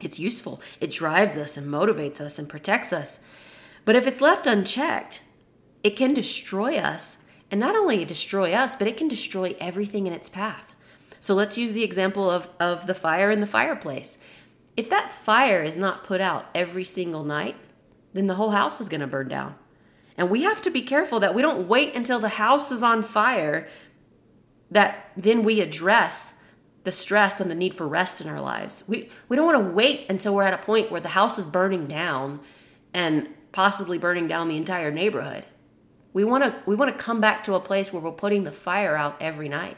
It's 0.00 0.18
useful. 0.18 0.60
It 0.80 0.90
drives 0.90 1.36
us 1.36 1.56
and 1.56 1.68
motivates 1.68 2.20
us 2.20 2.38
and 2.38 2.48
protects 2.48 2.92
us. 2.92 3.20
But 3.84 3.96
if 3.96 4.06
it's 4.06 4.20
left 4.20 4.46
unchecked, 4.46 5.22
it 5.82 5.96
can 5.96 6.14
destroy 6.14 6.76
us. 6.76 7.18
And 7.50 7.60
not 7.60 7.76
only 7.76 8.04
destroy 8.04 8.52
us, 8.52 8.76
but 8.76 8.86
it 8.86 8.96
can 8.96 9.08
destroy 9.08 9.56
everything 9.58 10.06
in 10.06 10.12
its 10.12 10.28
path. 10.28 10.74
So 11.20 11.34
let's 11.34 11.58
use 11.58 11.72
the 11.72 11.84
example 11.84 12.30
of, 12.30 12.48
of 12.60 12.86
the 12.86 12.94
fire 12.94 13.30
in 13.30 13.40
the 13.40 13.46
fireplace. 13.46 14.18
If 14.78 14.88
that 14.90 15.10
fire 15.10 15.60
is 15.60 15.76
not 15.76 16.04
put 16.04 16.20
out 16.20 16.46
every 16.54 16.84
single 16.84 17.24
night, 17.24 17.56
then 18.12 18.28
the 18.28 18.36
whole 18.36 18.52
house 18.52 18.80
is 18.80 18.88
going 18.88 19.00
to 19.00 19.08
burn 19.08 19.26
down. 19.26 19.56
And 20.16 20.30
we 20.30 20.44
have 20.44 20.62
to 20.62 20.70
be 20.70 20.82
careful 20.82 21.18
that 21.18 21.34
we 21.34 21.42
don't 21.42 21.66
wait 21.66 21.96
until 21.96 22.20
the 22.20 22.28
house 22.28 22.70
is 22.70 22.80
on 22.80 23.02
fire 23.02 23.68
that 24.70 25.10
then 25.16 25.42
we 25.42 25.60
address 25.60 26.34
the 26.84 26.92
stress 26.92 27.40
and 27.40 27.50
the 27.50 27.56
need 27.56 27.74
for 27.74 27.88
rest 27.88 28.20
in 28.20 28.28
our 28.28 28.40
lives. 28.40 28.84
We 28.86 29.08
we 29.28 29.36
don't 29.36 29.46
want 29.46 29.58
to 29.58 29.74
wait 29.74 30.06
until 30.08 30.32
we're 30.32 30.44
at 30.44 30.54
a 30.54 30.64
point 30.64 30.92
where 30.92 31.00
the 31.00 31.08
house 31.08 31.38
is 31.38 31.46
burning 31.46 31.88
down 31.88 32.38
and 32.94 33.28
possibly 33.50 33.98
burning 33.98 34.28
down 34.28 34.46
the 34.46 34.56
entire 34.56 34.92
neighborhood. 34.92 35.44
We 36.12 36.22
want 36.22 36.44
to 36.44 36.54
we 36.66 36.76
want 36.76 36.96
to 36.96 37.04
come 37.04 37.20
back 37.20 37.42
to 37.44 37.54
a 37.54 37.60
place 37.60 37.92
where 37.92 38.00
we're 38.00 38.12
putting 38.12 38.44
the 38.44 38.52
fire 38.52 38.94
out 38.94 39.16
every 39.20 39.48
night, 39.48 39.76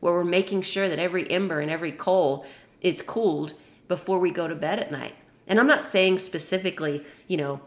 where 0.00 0.14
we're 0.14 0.24
making 0.24 0.62
sure 0.62 0.88
that 0.88 0.98
every 0.98 1.30
ember 1.30 1.60
and 1.60 1.70
every 1.70 1.92
coal 1.92 2.46
is 2.80 3.02
cooled 3.02 3.52
before 3.88 4.18
we 4.18 4.30
go 4.30 4.46
to 4.46 4.54
bed 4.54 4.78
at 4.78 4.92
night. 4.92 5.14
And 5.46 5.58
I'm 5.58 5.66
not 5.66 5.82
saying 5.82 6.18
specifically, 6.18 7.04
you 7.26 7.36
know, 7.36 7.60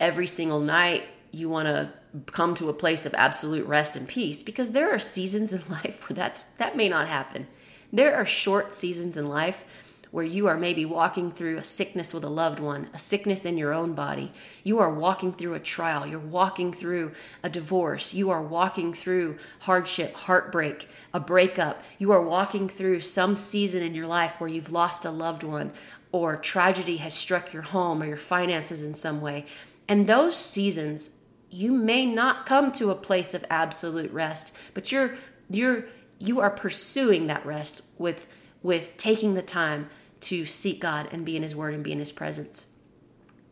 every 0.00 0.26
single 0.26 0.60
night 0.60 1.04
you 1.32 1.48
want 1.48 1.66
to 1.66 1.92
come 2.26 2.54
to 2.54 2.68
a 2.68 2.72
place 2.72 3.04
of 3.04 3.14
absolute 3.14 3.66
rest 3.66 3.96
and 3.96 4.08
peace 4.08 4.42
because 4.42 4.70
there 4.70 4.94
are 4.94 4.98
seasons 4.98 5.52
in 5.52 5.62
life 5.68 6.08
where 6.08 6.14
that's 6.14 6.44
that 6.58 6.76
may 6.76 6.88
not 6.88 7.08
happen. 7.08 7.46
There 7.92 8.14
are 8.14 8.26
short 8.26 8.74
seasons 8.74 9.16
in 9.16 9.26
life 9.26 9.64
where 10.10 10.24
you 10.24 10.46
are 10.46 10.56
maybe 10.56 10.84
walking 10.84 11.30
through 11.30 11.56
a 11.56 11.64
sickness 11.64 12.14
with 12.14 12.24
a 12.24 12.28
loved 12.28 12.60
one, 12.60 12.88
a 12.94 12.98
sickness 12.98 13.44
in 13.44 13.58
your 13.58 13.72
own 13.72 13.92
body. 13.92 14.32
You 14.64 14.78
are 14.78 14.92
walking 14.92 15.32
through 15.32 15.54
a 15.54 15.60
trial, 15.60 16.06
you're 16.06 16.18
walking 16.18 16.72
through 16.72 17.12
a 17.42 17.50
divorce, 17.50 18.14
you 18.14 18.30
are 18.30 18.42
walking 18.42 18.92
through 18.92 19.38
hardship, 19.60 20.14
heartbreak, 20.14 20.88
a 21.12 21.20
breakup. 21.20 21.82
You 21.98 22.12
are 22.12 22.22
walking 22.22 22.68
through 22.68 23.00
some 23.00 23.36
season 23.36 23.82
in 23.82 23.94
your 23.94 24.06
life 24.06 24.34
where 24.38 24.50
you've 24.50 24.72
lost 24.72 25.04
a 25.04 25.10
loved 25.10 25.42
one 25.42 25.72
or 26.12 26.36
tragedy 26.36 26.96
has 26.98 27.14
struck 27.14 27.52
your 27.52 27.62
home 27.62 28.02
or 28.02 28.06
your 28.06 28.16
finances 28.16 28.82
in 28.82 28.94
some 28.94 29.20
way. 29.20 29.44
And 29.88 30.06
those 30.06 30.36
seasons, 30.36 31.10
you 31.50 31.72
may 31.72 32.06
not 32.06 32.46
come 32.46 32.72
to 32.72 32.90
a 32.90 32.94
place 32.94 33.34
of 33.34 33.44
absolute 33.50 34.12
rest, 34.12 34.54
but 34.74 34.92
you're 34.92 35.14
you're 35.50 35.84
you 36.18 36.40
are 36.40 36.50
pursuing 36.50 37.26
that 37.28 37.44
rest 37.46 37.82
with 37.96 38.26
with 38.62 38.96
taking 38.96 39.34
the 39.34 39.42
time 39.42 39.88
to 40.20 40.44
seek 40.44 40.80
God 40.80 41.08
and 41.12 41.24
be 41.24 41.36
in 41.36 41.42
his 41.42 41.54
word 41.54 41.74
and 41.74 41.84
be 41.84 41.92
in 41.92 41.98
his 41.98 42.12
presence. 42.12 42.66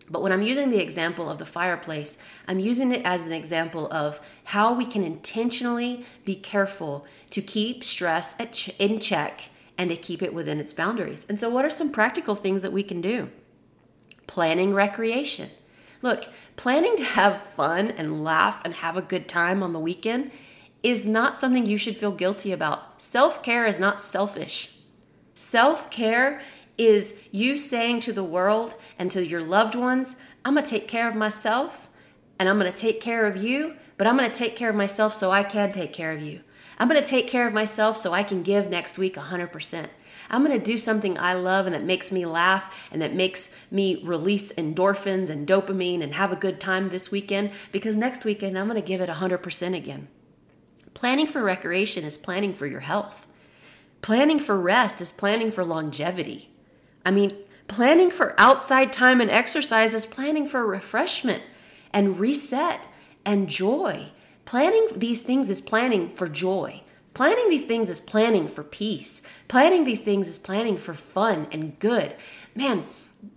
But 0.09 0.23
when 0.23 0.33
I'm 0.33 0.43
using 0.43 0.71
the 0.71 0.81
example 0.81 1.29
of 1.29 1.39
the 1.39 1.47
fireplace, 1.47 2.17
I'm 2.47 2.61
using 2.61 2.93
it 2.93 3.05
as 3.05 3.27
an 3.27 3.33
example 3.33 3.89
of 3.91 4.21
how 4.45 4.73
we 4.73 4.87
can 4.87 5.03
intentionally 5.03 6.05
be 6.25 6.37
careful 6.37 7.07
to 7.31 7.43
keep 7.43 7.83
stress 7.83 8.37
in 8.79 9.01
check 9.01 9.49
and 9.77 9.91
to 9.91 9.97
keep 9.97 10.23
it 10.23 10.33
within 10.33 10.61
its 10.61 10.73
boundaries. 10.73 11.27
And 11.29 11.41
so, 11.41 11.49
what 11.49 11.65
are 11.65 11.71
some 11.71 11.91
practical 11.91 12.35
things 12.35 12.63
that 12.63 12.73
we 12.73 12.83
can 12.83 13.01
do? 13.01 13.31
Planning 14.27 14.75
recreation. 14.75 15.51
Look, 16.03 16.29
planning 16.55 16.97
to 16.97 17.05
have 17.05 17.43
fun 17.43 17.91
and 17.91 18.23
laugh 18.23 18.63
and 18.65 18.75
have 18.75 18.97
a 18.97 19.03
good 19.03 19.29
time 19.29 19.63
on 19.63 19.73
the 19.73 19.81
weekend 19.81 20.31
is 20.83 21.05
not 21.05 21.39
something 21.39 21.67
you 21.67 21.79
should 21.79 21.97
feel 21.97 22.13
guilty 22.13 22.53
about. 22.53 23.03
Self 23.03 23.43
care 23.43 23.67
is 23.67 23.81
not 23.81 24.01
selfish. 24.01 24.76
Self 25.37 25.91
care 25.91 26.41
is 26.79 27.15
you 27.31 27.59
saying 27.59 28.01
to 28.01 28.13
the 28.15 28.25
world 28.25 28.79
and 28.99 29.11
to 29.11 29.25
your 29.25 29.43
loved 29.43 29.75
ones, 29.75 30.17
I'm 30.47 30.55
going 30.55 30.65
to 30.65 30.71
take 30.71 30.89
care 30.89 31.07
of 31.07 31.15
myself 31.15 31.91
and 32.39 32.49
I'm 32.49 32.59
going 32.59 32.73
to 32.73 32.77
take 32.77 33.03
care 33.03 33.27
of 33.27 33.37
you, 33.37 33.77
but 33.99 34.07
I'm 34.07 34.17
going 34.17 34.31
to 34.31 34.35
take 34.35 34.57
care 34.57 34.71
of 34.71 34.77
myself 34.77 35.13
so 35.13 35.31
I 35.31 35.43
can 35.43 35.73
take 35.73 35.93
care 35.93 36.13
of 36.13 36.23
you. 36.23 36.41
I'm 36.79 36.89
going 36.89 37.01
to 37.01 37.07
take 37.07 37.29
care 37.29 37.47
of 37.47 37.53
myself 37.53 37.99
so 37.99 38.15
I 38.15 38.23
can 38.23 38.43
give 38.43 38.71
next 38.71 38.97
week 38.97 39.17
100%. 39.17 39.89
I'm 40.31 40.43
going 40.43 40.59
to 40.59 40.65
do 40.65 40.79
something 40.79 41.19
I 41.19 41.35
love 41.35 41.67
and 41.67 41.75
that 41.75 41.85
makes 41.85 42.11
me 42.11 42.25
laugh 42.25 42.89
and 42.91 43.03
that 43.03 43.15
makes 43.15 43.55
me 43.71 44.03
release 44.03 44.53
endorphins 44.53 45.29
and 45.29 45.47
dopamine 45.47 46.03
and 46.03 46.15
have 46.15 46.33
a 46.33 46.37
good 46.37 46.59
time 46.59 46.89
this 46.89 47.11
weekend 47.11 47.51
because 47.73 47.95
next 47.95 48.25
weekend 48.25 48.59
I'm 48.59 48.69
going 48.69 48.81
to 48.81 48.87
give 48.87 49.03
it 49.03 49.11
100% 49.11 49.77
again. 49.77 50.09
Planning 50.95 51.27
for 51.27 51.43
recreation 51.43 52.05
is 52.05 52.17
planning 52.17 52.55
for 52.55 52.67
your 52.67 52.81
health. 52.81 53.27
Planning 54.07 54.39
for 54.39 54.57
rest 54.57 55.01
is 55.01 55.11
planning 55.11 55.51
for 55.51 55.65
longevity. 55.65 56.49
I 57.05 57.11
mean, 57.11 57.33
planning 57.67 58.13
for 58.13 58.41
outside 58.41 58.93
time 58.93 59.21
and 59.21 59.29
exercise 59.29 59.95
is 59.95 60.07
planning 60.07 60.47
for 60.47 60.65
refreshment 60.65 61.43
and 61.93 62.21
reset 62.21 62.87
and 63.25 63.49
joy. 63.49 64.13
Planning 64.45 64.87
these 64.95 65.23
things 65.23 65.51
is 65.51 65.61
planning 65.61 66.15
for 66.15 66.29
joy. 66.29 66.83
Planning 67.15 67.49
these 67.49 67.65
things 67.65 67.91
is 67.91 67.99
planning 67.99 68.47
for 68.47 68.63
peace. 68.63 69.23
Planning 69.49 69.83
these 69.83 70.03
things 70.03 70.29
is 70.29 70.39
planning 70.39 70.77
for 70.77 70.95
fun 70.95 71.49
and 71.51 71.77
good. 71.81 72.15
Man, 72.55 72.85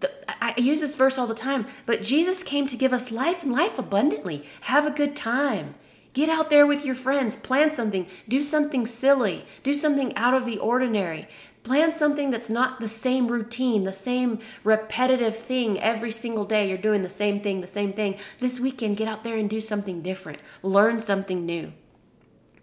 the, 0.01 0.11
I 0.27 0.53
use 0.55 0.81
this 0.81 0.93
verse 0.93 1.17
all 1.17 1.25
the 1.25 1.33
time, 1.33 1.65
but 1.87 2.03
Jesus 2.03 2.43
came 2.43 2.67
to 2.67 2.77
give 2.77 2.93
us 2.93 3.11
life 3.11 3.41
and 3.41 3.51
life 3.51 3.79
abundantly. 3.79 4.45
Have 4.61 4.85
a 4.85 4.91
good 4.91 5.15
time. 5.15 5.73
Get 6.13 6.29
out 6.29 6.49
there 6.49 6.65
with 6.65 6.85
your 6.85 6.95
friends, 6.95 7.35
plan 7.35 7.71
something, 7.71 8.07
do 8.27 8.41
something 8.41 8.85
silly, 8.85 9.45
do 9.61 9.73
something 9.73 10.15
out 10.15 10.33
of 10.33 10.45
the 10.45 10.57
ordinary. 10.57 11.27
Plan 11.63 11.91
something 11.91 12.31
that's 12.31 12.49
not 12.49 12.79
the 12.79 12.87
same 12.87 13.27
routine, 13.27 13.83
the 13.83 13.91
same 13.91 14.39
repetitive 14.63 15.35
thing 15.35 15.79
every 15.79 16.09
single 16.09 16.45
day. 16.45 16.67
You're 16.67 16.77
doing 16.77 17.03
the 17.03 17.09
same 17.09 17.41
thing, 17.41 17.61
the 17.61 17.67
same 17.67 17.93
thing. 17.93 18.17
This 18.39 18.59
weekend, 18.59 18.97
get 18.97 19.07
out 19.07 19.23
there 19.23 19.37
and 19.37 19.49
do 19.49 19.61
something 19.61 20.01
different. 20.01 20.39
Learn 20.63 20.99
something 20.99 21.45
new. 21.45 21.73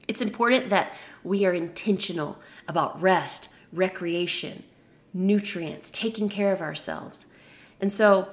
It's 0.09 0.21
important 0.21 0.71
that 0.71 0.93
we 1.23 1.45
are 1.45 1.53
intentional 1.53 2.39
about 2.67 3.01
rest, 3.01 3.51
recreation, 3.73 4.65
nutrients, 5.13 5.91
taking 5.91 6.29
care 6.29 6.53
of 6.53 6.61
ourselves. 6.61 7.27
And 7.81 7.93
so, 7.93 8.29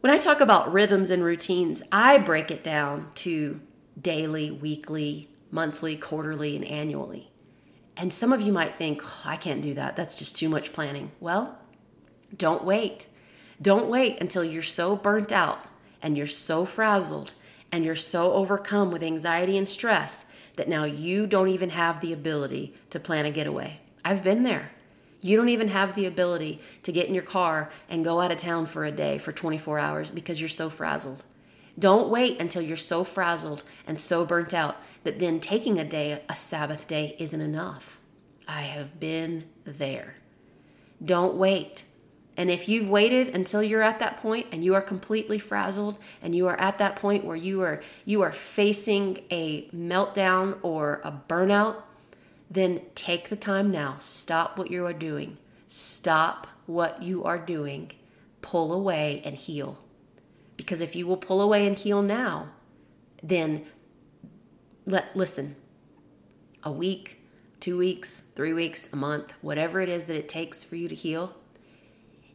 when 0.00 0.12
I 0.12 0.18
talk 0.18 0.40
about 0.40 0.72
rhythms 0.72 1.10
and 1.10 1.24
routines, 1.24 1.82
I 1.90 2.18
break 2.18 2.50
it 2.50 2.62
down 2.62 3.10
to 3.16 3.60
daily, 4.00 4.50
weekly, 4.50 5.28
monthly, 5.50 5.96
quarterly, 5.96 6.56
and 6.56 6.64
annually. 6.64 7.30
And 7.96 8.12
some 8.12 8.32
of 8.32 8.40
you 8.40 8.52
might 8.52 8.74
think, 8.74 9.02
oh, 9.04 9.22
I 9.24 9.36
can't 9.36 9.62
do 9.62 9.74
that. 9.74 9.96
That's 9.96 10.18
just 10.18 10.36
too 10.36 10.48
much 10.48 10.72
planning. 10.72 11.12
Well, 11.20 11.58
don't 12.36 12.64
wait. 12.64 13.06
Don't 13.62 13.88
wait 13.88 14.20
until 14.20 14.42
you're 14.42 14.62
so 14.62 14.96
burnt 14.96 15.30
out 15.30 15.66
and 16.02 16.16
you're 16.16 16.26
so 16.26 16.64
frazzled 16.64 17.34
and 17.70 17.84
you're 17.84 17.94
so 17.94 18.32
overcome 18.32 18.90
with 18.90 19.02
anxiety 19.02 19.56
and 19.56 19.68
stress 19.68 20.26
that 20.56 20.68
now 20.68 20.84
you 20.84 21.26
don't 21.26 21.48
even 21.48 21.70
have 21.70 22.00
the 22.00 22.12
ability 22.12 22.74
to 22.90 23.00
plan 23.00 23.26
a 23.26 23.30
getaway. 23.30 23.80
I've 24.04 24.22
been 24.22 24.42
there. 24.42 24.70
You 25.20 25.36
don't 25.36 25.48
even 25.48 25.68
have 25.68 25.94
the 25.94 26.06
ability 26.06 26.60
to 26.82 26.92
get 26.92 27.08
in 27.08 27.14
your 27.14 27.22
car 27.22 27.70
and 27.88 28.04
go 28.04 28.20
out 28.20 28.30
of 28.30 28.38
town 28.38 28.66
for 28.66 28.84
a 28.84 28.92
day 28.92 29.18
for 29.18 29.32
24 29.32 29.78
hours 29.78 30.10
because 30.10 30.40
you're 30.40 30.48
so 30.48 30.68
frazzled. 30.68 31.24
Don't 31.78 32.08
wait 32.08 32.40
until 32.40 32.62
you're 32.62 32.76
so 32.76 33.02
frazzled 33.02 33.64
and 33.86 33.98
so 33.98 34.24
burnt 34.24 34.54
out 34.54 34.76
that 35.02 35.18
then 35.18 35.40
taking 35.40 35.78
a 35.78 35.84
day, 35.84 36.22
a 36.28 36.36
Sabbath 36.36 36.86
day, 36.86 37.16
isn't 37.18 37.40
enough. 37.40 37.98
I 38.46 38.62
have 38.62 39.00
been 39.00 39.44
there. 39.64 40.16
Don't 41.04 41.34
wait. 41.34 41.84
And 42.36 42.50
if 42.50 42.68
you've 42.68 42.88
waited 42.88 43.34
until 43.34 43.62
you're 43.62 43.82
at 43.82 44.00
that 44.00 44.16
point 44.18 44.46
and 44.52 44.64
you 44.64 44.74
are 44.74 44.82
completely 44.82 45.38
frazzled 45.38 45.98
and 46.20 46.34
you 46.34 46.46
are 46.48 46.58
at 46.58 46.78
that 46.78 46.96
point 46.96 47.24
where 47.24 47.36
you 47.36 47.62
are 47.62 47.80
you 48.04 48.22
are 48.22 48.32
facing 48.32 49.18
a 49.30 49.68
meltdown 49.68 50.58
or 50.62 51.00
a 51.04 51.12
burnout, 51.28 51.82
then 52.50 52.80
take 52.94 53.28
the 53.28 53.36
time 53.36 53.70
now. 53.70 53.96
Stop 53.98 54.58
what 54.58 54.70
you 54.70 54.84
are 54.84 54.92
doing. 54.92 55.38
Stop 55.68 56.46
what 56.66 57.02
you 57.02 57.22
are 57.24 57.38
doing. 57.38 57.92
Pull 58.42 58.72
away 58.72 59.22
and 59.24 59.36
heal. 59.36 59.83
Because 60.64 60.80
if 60.80 60.96
you 60.96 61.06
will 61.06 61.18
pull 61.18 61.42
away 61.42 61.66
and 61.66 61.76
heal 61.76 62.00
now, 62.00 62.48
then 63.22 63.66
let 64.86 65.14
listen. 65.14 65.56
A 66.62 66.72
week, 66.72 67.20
2 67.60 67.76
weeks, 67.76 68.22
3 68.34 68.54
weeks, 68.54 68.90
a 68.90 68.96
month, 68.96 69.34
whatever 69.42 69.82
it 69.82 69.90
is 69.90 70.06
that 70.06 70.16
it 70.16 70.26
takes 70.26 70.64
for 70.64 70.76
you 70.76 70.88
to 70.88 70.94
heal, 70.94 71.36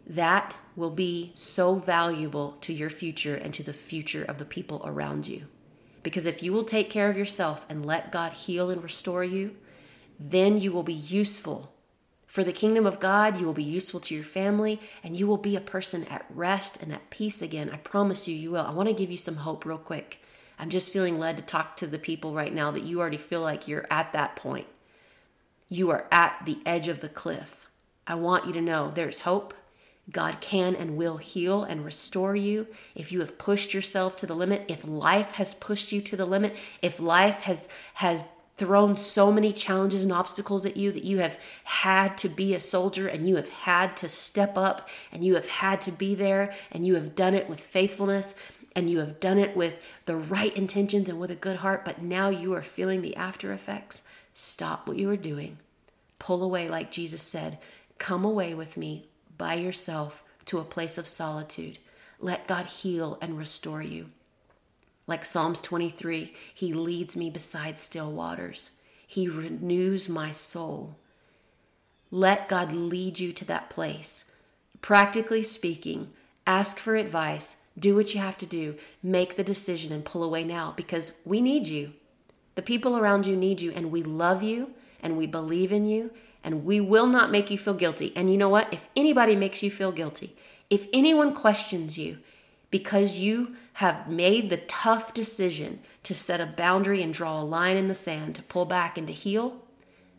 that 0.05 0.55
will 0.75 0.91
be 0.91 1.31
so 1.33 1.73
valuable 1.73 2.51
to 2.61 2.71
your 2.71 2.91
future 2.91 3.33
and 3.33 3.51
to 3.55 3.63
the 3.63 3.73
future 3.73 4.23
of 4.23 4.37
the 4.37 4.45
people 4.45 4.83
around 4.85 5.27
you. 5.27 5.47
Because 6.03 6.27
if 6.27 6.43
you 6.43 6.53
will 6.53 6.63
take 6.63 6.91
care 6.91 7.09
of 7.09 7.17
yourself 7.17 7.65
and 7.67 7.83
let 7.83 8.11
God 8.11 8.33
heal 8.33 8.69
and 8.69 8.83
restore 8.83 9.23
you, 9.23 9.55
then 10.19 10.59
you 10.59 10.71
will 10.71 10.83
be 10.83 10.93
useful 10.93 11.73
for 12.29 12.43
the 12.43 12.53
kingdom 12.53 12.85
of 12.85 12.99
God, 12.99 13.39
you 13.39 13.47
will 13.47 13.55
be 13.55 13.63
useful 13.63 13.99
to 14.01 14.13
your 14.13 14.23
family 14.23 14.79
and 15.03 15.17
you 15.17 15.25
will 15.25 15.37
be 15.37 15.55
a 15.55 15.61
person 15.61 16.03
at 16.05 16.27
rest 16.29 16.79
and 16.79 16.93
at 16.93 17.09
peace 17.09 17.41
again. 17.41 17.71
I 17.73 17.77
promise 17.77 18.27
you, 18.27 18.35
you 18.35 18.51
will. 18.51 18.63
I 18.67 18.71
want 18.71 18.87
to 18.87 18.93
give 18.93 19.09
you 19.09 19.17
some 19.17 19.37
hope 19.37 19.65
real 19.65 19.79
quick. 19.79 20.21
I'm 20.59 20.69
just 20.69 20.93
feeling 20.93 21.17
led 21.17 21.37
to 21.37 21.43
talk 21.43 21.75
to 21.77 21.87
the 21.87 21.97
people 21.97 22.35
right 22.35 22.53
now 22.53 22.69
that 22.69 22.83
you 22.83 22.99
already 22.99 23.17
feel 23.17 23.41
like 23.41 23.67
you're 23.67 23.87
at 23.89 24.13
that 24.13 24.35
point. 24.35 24.67
You 25.69 25.89
are 25.89 26.05
at 26.11 26.43
the 26.45 26.59
edge 26.67 26.87
of 26.87 26.99
the 27.01 27.09
cliff. 27.09 27.67
I 28.05 28.13
want 28.13 28.45
you 28.45 28.53
to 28.53 28.61
know 28.61 28.91
there's 28.93 29.19
hope. 29.19 29.55
God 30.11 30.39
can 30.39 30.75
and 30.75 30.97
will 30.97 31.17
heal 31.17 31.63
and 31.63 31.83
restore 31.83 32.35
you 32.35 32.67
if 32.93 33.11
you 33.11 33.21
have 33.21 33.39
pushed 33.39 33.73
yourself 33.73 34.15
to 34.17 34.27
the 34.27 34.35
limit, 34.35 34.65
if 34.67 34.87
life 34.87 35.31
has 35.33 35.55
pushed 35.55 35.91
you 35.91 35.99
to 36.01 36.15
the 36.15 36.27
limit, 36.27 36.55
if 36.83 36.99
life 36.99 37.41
has 37.41 37.67
has 37.95 38.23
thrown 38.59 38.95
so 38.95 39.31
many 39.31 39.53
challenges 39.53 40.03
and 40.03 40.11
obstacles 40.11 40.65
at 40.65 40.77
you 40.77 40.91
that 40.91 41.05
you 41.05 41.19
have 41.19 41.39
had 41.63 42.17
to 42.17 42.27
be 42.27 42.53
a 42.53 42.59
soldier 42.59 43.07
and 43.07 43.27
you 43.27 43.37
have 43.37 43.49
had 43.49 43.95
to 43.97 44.09
step 44.09 44.57
up 44.57 44.89
and 45.11 45.23
you 45.23 45.35
have 45.35 45.47
had 45.47 45.79
to 45.79 45.91
be 45.91 46.13
there 46.13 46.53
and 46.71 46.85
you 46.85 46.95
have 46.95 47.15
done 47.15 47.33
it 47.33 47.49
with 47.49 47.61
faithfulness 47.61 48.35
and 48.75 48.89
you 48.89 48.99
have 48.99 49.19
done 49.19 49.39
it 49.39 49.55
with 49.55 49.77
the 50.05 50.15
right 50.15 50.55
intentions 50.55 51.09
and 51.09 51.19
with 51.19 51.31
a 51.31 51.35
good 51.35 51.57
heart, 51.57 51.83
but 51.85 52.01
now 52.01 52.29
you 52.29 52.53
are 52.53 52.61
feeling 52.61 53.01
the 53.01 53.15
after 53.15 53.51
effects, 53.53 54.03
stop 54.33 54.87
what 54.87 54.97
you 54.97 55.09
are 55.09 55.17
doing. 55.17 55.57
Pull 56.19 56.43
away, 56.43 56.69
like 56.69 56.91
Jesus 56.91 57.21
said. 57.21 57.57
Come 57.97 58.25
away 58.25 58.53
with 58.53 58.77
me 58.77 59.07
by 59.37 59.55
yourself 59.55 60.23
to 60.45 60.59
a 60.59 60.65
place 60.65 60.97
of 60.97 61.07
solitude. 61.07 61.79
Let 62.19 62.47
God 62.47 62.65
heal 62.65 63.17
and 63.21 63.37
restore 63.37 63.81
you. 63.81 64.11
Like 65.09 65.25
Psalms 65.25 65.59
23, 65.61 66.35
He 66.53 66.71
leads 66.71 67.15
me 67.15 67.31
beside 67.31 67.79
still 67.79 68.11
waters. 68.11 68.69
He 69.07 69.27
renews 69.27 70.07
my 70.07 70.29
soul. 70.29 70.97
Let 72.11 72.47
God 72.47 72.71
lead 72.71 73.17
you 73.17 73.33
to 73.33 73.45
that 73.45 73.71
place. 73.71 74.25
Practically 74.81 75.41
speaking, 75.41 76.11
ask 76.45 76.77
for 76.77 76.95
advice, 76.95 77.57
Do 77.77 77.95
what 77.95 78.13
you 78.13 78.21
have 78.21 78.37
to 78.37 78.45
do. 78.45 78.75
Make 79.01 79.35
the 79.35 79.43
decision 79.43 79.91
and 79.91 80.05
pull 80.05 80.23
away 80.23 80.43
now 80.43 80.75
because 80.77 81.13
we 81.25 81.41
need 81.41 81.67
you. 81.67 81.93
The 82.53 82.61
people 82.61 82.95
around 82.95 83.25
you 83.25 83.35
need 83.35 83.61
you, 83.61 83.71
and 83.71 83.89
we 83.91 84.03
love 84.03 84.43
you 84.43 84.75
and 85.01 85.17
we 85.17 85.25
believe 85.25 85.71
in 85.71 85.87
you, 85.87 86.11
and 86.43 86.65
we 86.65 86.79
will 86.79 87.07
not 87.07 87.31
make 87.31 87.49
you 87.49 87.57
feel 87.57 87.73
guilty. 87.73 88.13
And 88.15 88.29
you 88.29 88.37
know 88.37 88.49
what? 88.49 88.71
If 88.71 88.87
anybody 88.95 89.35
makes 89.35 89.63
you 89.63 89.71
feel 89.71 89.91
guilty, 89.91 90.35
if 90.69 90.87
anyone 90.93 91.33
questions 91.33 91.97
you 91.97 92.19
because 92.71 93.17
you 93.17 93.55
have 93.73 94.09
made 94.09 94.49
the 94.49 94.57
tough 94.57 95.13
decision 95.13 95.79
to 96.03 96.13
set 96.13 96.41
a 96.41 96.45
boundary 96.45 97.01
and 97.01 97.13
draw 97.13 97.41
a 97.41 97.43
line 97.43 97.77
in 97.77 97.87
the 97.87 97.95
sand 97.95 98.35
to 98.35 98.43
pull 98.43 98.65
back 98.65 98.97
and 98.97 99.07
to 99.07 99.13
heal, 99.13 99.63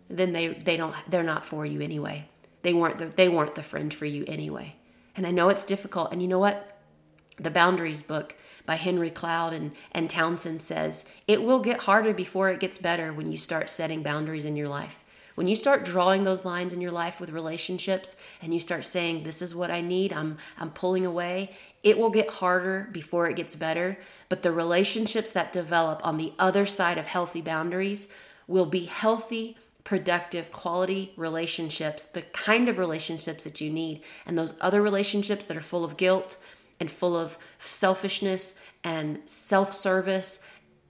then 0.09 0.33
they, 0.33 0.49
they 0.49 0.77
don't 0.77 0.95
they're 1.09 1.23
not 1.23 1.47
for 1.47 1.65
you 1.65 1.81
anyway. 1.81 2.29
They 2.63 2.75
weren't 2.75 2.99
the, 2.99 3.07
they 3.07 3.29
weren't 3.29 3.55
the 3.55 3.63
friend 3.63 3.93
for 3.93 4.07
you 4.07 4.25
anyway. 4.27 4.77
And 5.17 5.27
I 5.27 5.31
know 5.31 5.49
it's 5.49 5.65
difficult. 5.65 6.13
And 6.13 6.21
you 6.21 6.29
know 6.29 6.39
what? 6.39 6.79
The 7.39 7.51
Boundaries 7.51 8.03
book 8.03 8.35
by 8.67 8.75
Henry 8.75 9.11
Cloud 9.11 9.53
and, 9.53 9.73
and 9.93 10.11
Townsend 10.11 10.61
says 10.61 11.05
it 11.27 11.43
will 11.43 11.61
get 11.61 11.85
harder 11.85 12.13
before 12.13 12.51
it 12.51 12.61
gets 12.61 12.79
better 12.79 13.13
when 13.13 13.31
you 13.31 13.39
start 13.39 13.71
setting 13.71 14.03
boundaries 14.03 14.45
in 14.45 14.57
your 14.57 14.69
life. 14.69 15.05
When 15.35 15.47
you 15.47 15.57
start 15.57 15.85
drawing 15.85 16.25
those 16.25 16.45
lines 16.45 16.73
in 16.73 16.81
your 16.81 16.90
life 16.90 17.21
with 17.21 17.31
relationships 17.31 18.16
and 18.43 18.53
you 18.53 18.61
start 18.61 18.85
saying, 18.85 19.23
This 19.23 19.43
is 19.43 19.55
what 19.55 19.71
I 19.71 19.81
need, 19.81 20.12
I'm, 20.12 20.38
I'm 20.59 20.71
pulling 20.71 21.07
away, 21.07 21.57
it 21.83 21.99
will 21.99 22.11
get 22.11 22.31
harder 22.31 22.88
before 22.93 23.29
it 23.29 23.37
gets 23.37 23.55
better. 23.55 23.99
But 24.29 24.43
the 24.43 24.53
relationships 24.53 25.31
that 25.33 25.53
develop 25.53 26.05
on 26.07 26.16
the 26.16 26.33
other 26.38 26.66
side 26.66 26.99
of 26.99 27.07
healthy 27.07 27.40
boundaries 27.40 28.09
will 28.47 28.66
be 28.66 28.85
healthy 28.85 29.57
productive, 29.85 30.53
quality 30.53 31.12
relationships, 31.16 32.05
the 32.05 32.23
kind 32.23 32.69
of 32.69 32.79
relationships 32.79 33.45
that 33.45 33.61
you 33.61 33.71
need. 33.71 34.03
And 34.27 34.38
those 34.38 34.55
other 34.61 34.83
relationships 34.83 35.47
that 35.47 35.57
are 35.57 35.62
full 35.62 35.85
of 35.85 35.97
guilt 35.97 36.37
and 36.79 36.90
full 36.90 37.16
of 37.16 37.38
selfishness 37.59 38.55
and 38.85 39.21
self 39.25 39.73
service, 39.73 40.40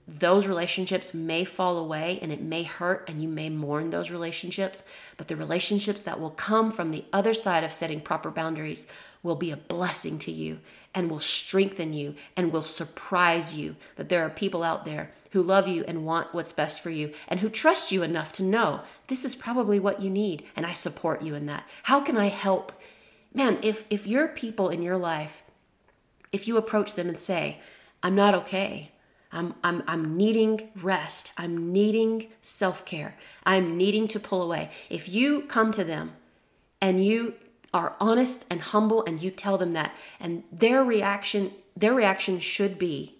those 0.07 0.47
relationships 0.47 1.13
may 1.13 1.45
fall 1.45 1.77
away 1.77 2.19
and 2.21 2.31
it 2.31 2.41
may 2.41 2.63
hurt 2.63 3.09
and 3.09 3.21
you 3.21 3.29
may 3.29 3.49
mourn 3.49 3.89
those 3.89 4.11
relationships. 4.11 4.83
But 5.17 5.27
the 5.27 5.35
relationships 5.35 6.01
that 6.03 6.19
will 6.19 6.31
come 6.31 6.71
from 6.71 6.91
the 6.91 7.05
other 7.13 7.33
side 7.33 7.63
of 7.63 7.71
setting 7.71 8.01
proper 8.01 8.31
boundaries 8.31 8.87
will 9.23 9.35
be 9.35 9.51
a 9.51 9.57
blessing 9.57 10.17
to 10.19 10.31
you 10.31 10.59
and 10.93 11.09
will 11.09 11.19
strengthen 11.19 11.93
you 11.93 12.15
and 12.35 12.51
will 12.51 12.63
surprise 12.63 13.55
you 13.55 13.75
that 13.95 14.09
there 14.09 14.25
are 14.25 14.29
people 14.29 14.63
out 14.63 14.85
there 14.85 15.11
who 15.31 15.41
love 15.41 15.67
you 15.67 15.83
and 15.87 16.05
want 16.05 16.33
what's 16.33 16.51
best 16.51 16.81
for 16.81 16.89
you 16.89 17.13
and 17.27 17.39
who 17.39 17.49
trust 17.49 17.91
you 17.91 18.03
enough 18.03 18.31
to 18.33 18.43
know 18.43 18.81
this 19.07 19.23
is 19.23 19.35
probably 19.35 19.79
what 19.79 20.01
you 20.01 20.09
need 20.09 20.43
and 20.55 20.65
I 20.65 20.73
support 20.73 21.21
you 21.21 21.35
in 21.35 21.45
that. 21.45 21.67
How 21.83 22.01
can 22.01 22.17
I 22.17 22.27
help? 22.27 22.73
Man, 23.33 23.59
if 23.61 23.85
if 23.89 24.05
your 24.05 24.27
people 24.27 24.69
in 24.69 24.81
your 24.81 24.97
life 24.97 25.43
if 26.31 26.47
you 26.47 26.57
approach 26.57 26.95
them 26.95 27.09
and 27.09 27.19
say, 27.19 27.59
"I'm 28.01 28.15
not 28.15 28.33
okay. 28.33 28.90
I'm 29.31 29.55
I'm 29.63 29.83
I'm 29.87 30.17
needing 30.17 30.69
rest. 30.81 31.31
I'm 31.37 31.71
needing 31.71 32.27
self-care. 32.41 33.17
I'm 33.45 33.77
needing 33.77 34.07
to 34.09 34.19
pull 34.19 34.41
away." 34.41 34.71
If 34.89 35.09
you 35.09 35.41
come 35.41 35.71
to 35.71 35.83
them 35.83 36.13
and 36.79 37.05
you 37.05 37.35
are 37.73 37.95
honest 37.99 38.45
and 38.49 38.61
humble 38.61 39.05
and 39.05 39.21
you 39.21 39.31
tell 39.31 39.57
them 39.57 39.73
that 39.73 39.95
and 40.19 40.43
their 40.51 40.83
reaction 40.83 41.53
their 41.75 41.93
reaction 41.93 42.39
should 42.39 42.77
be, 42.77 43.15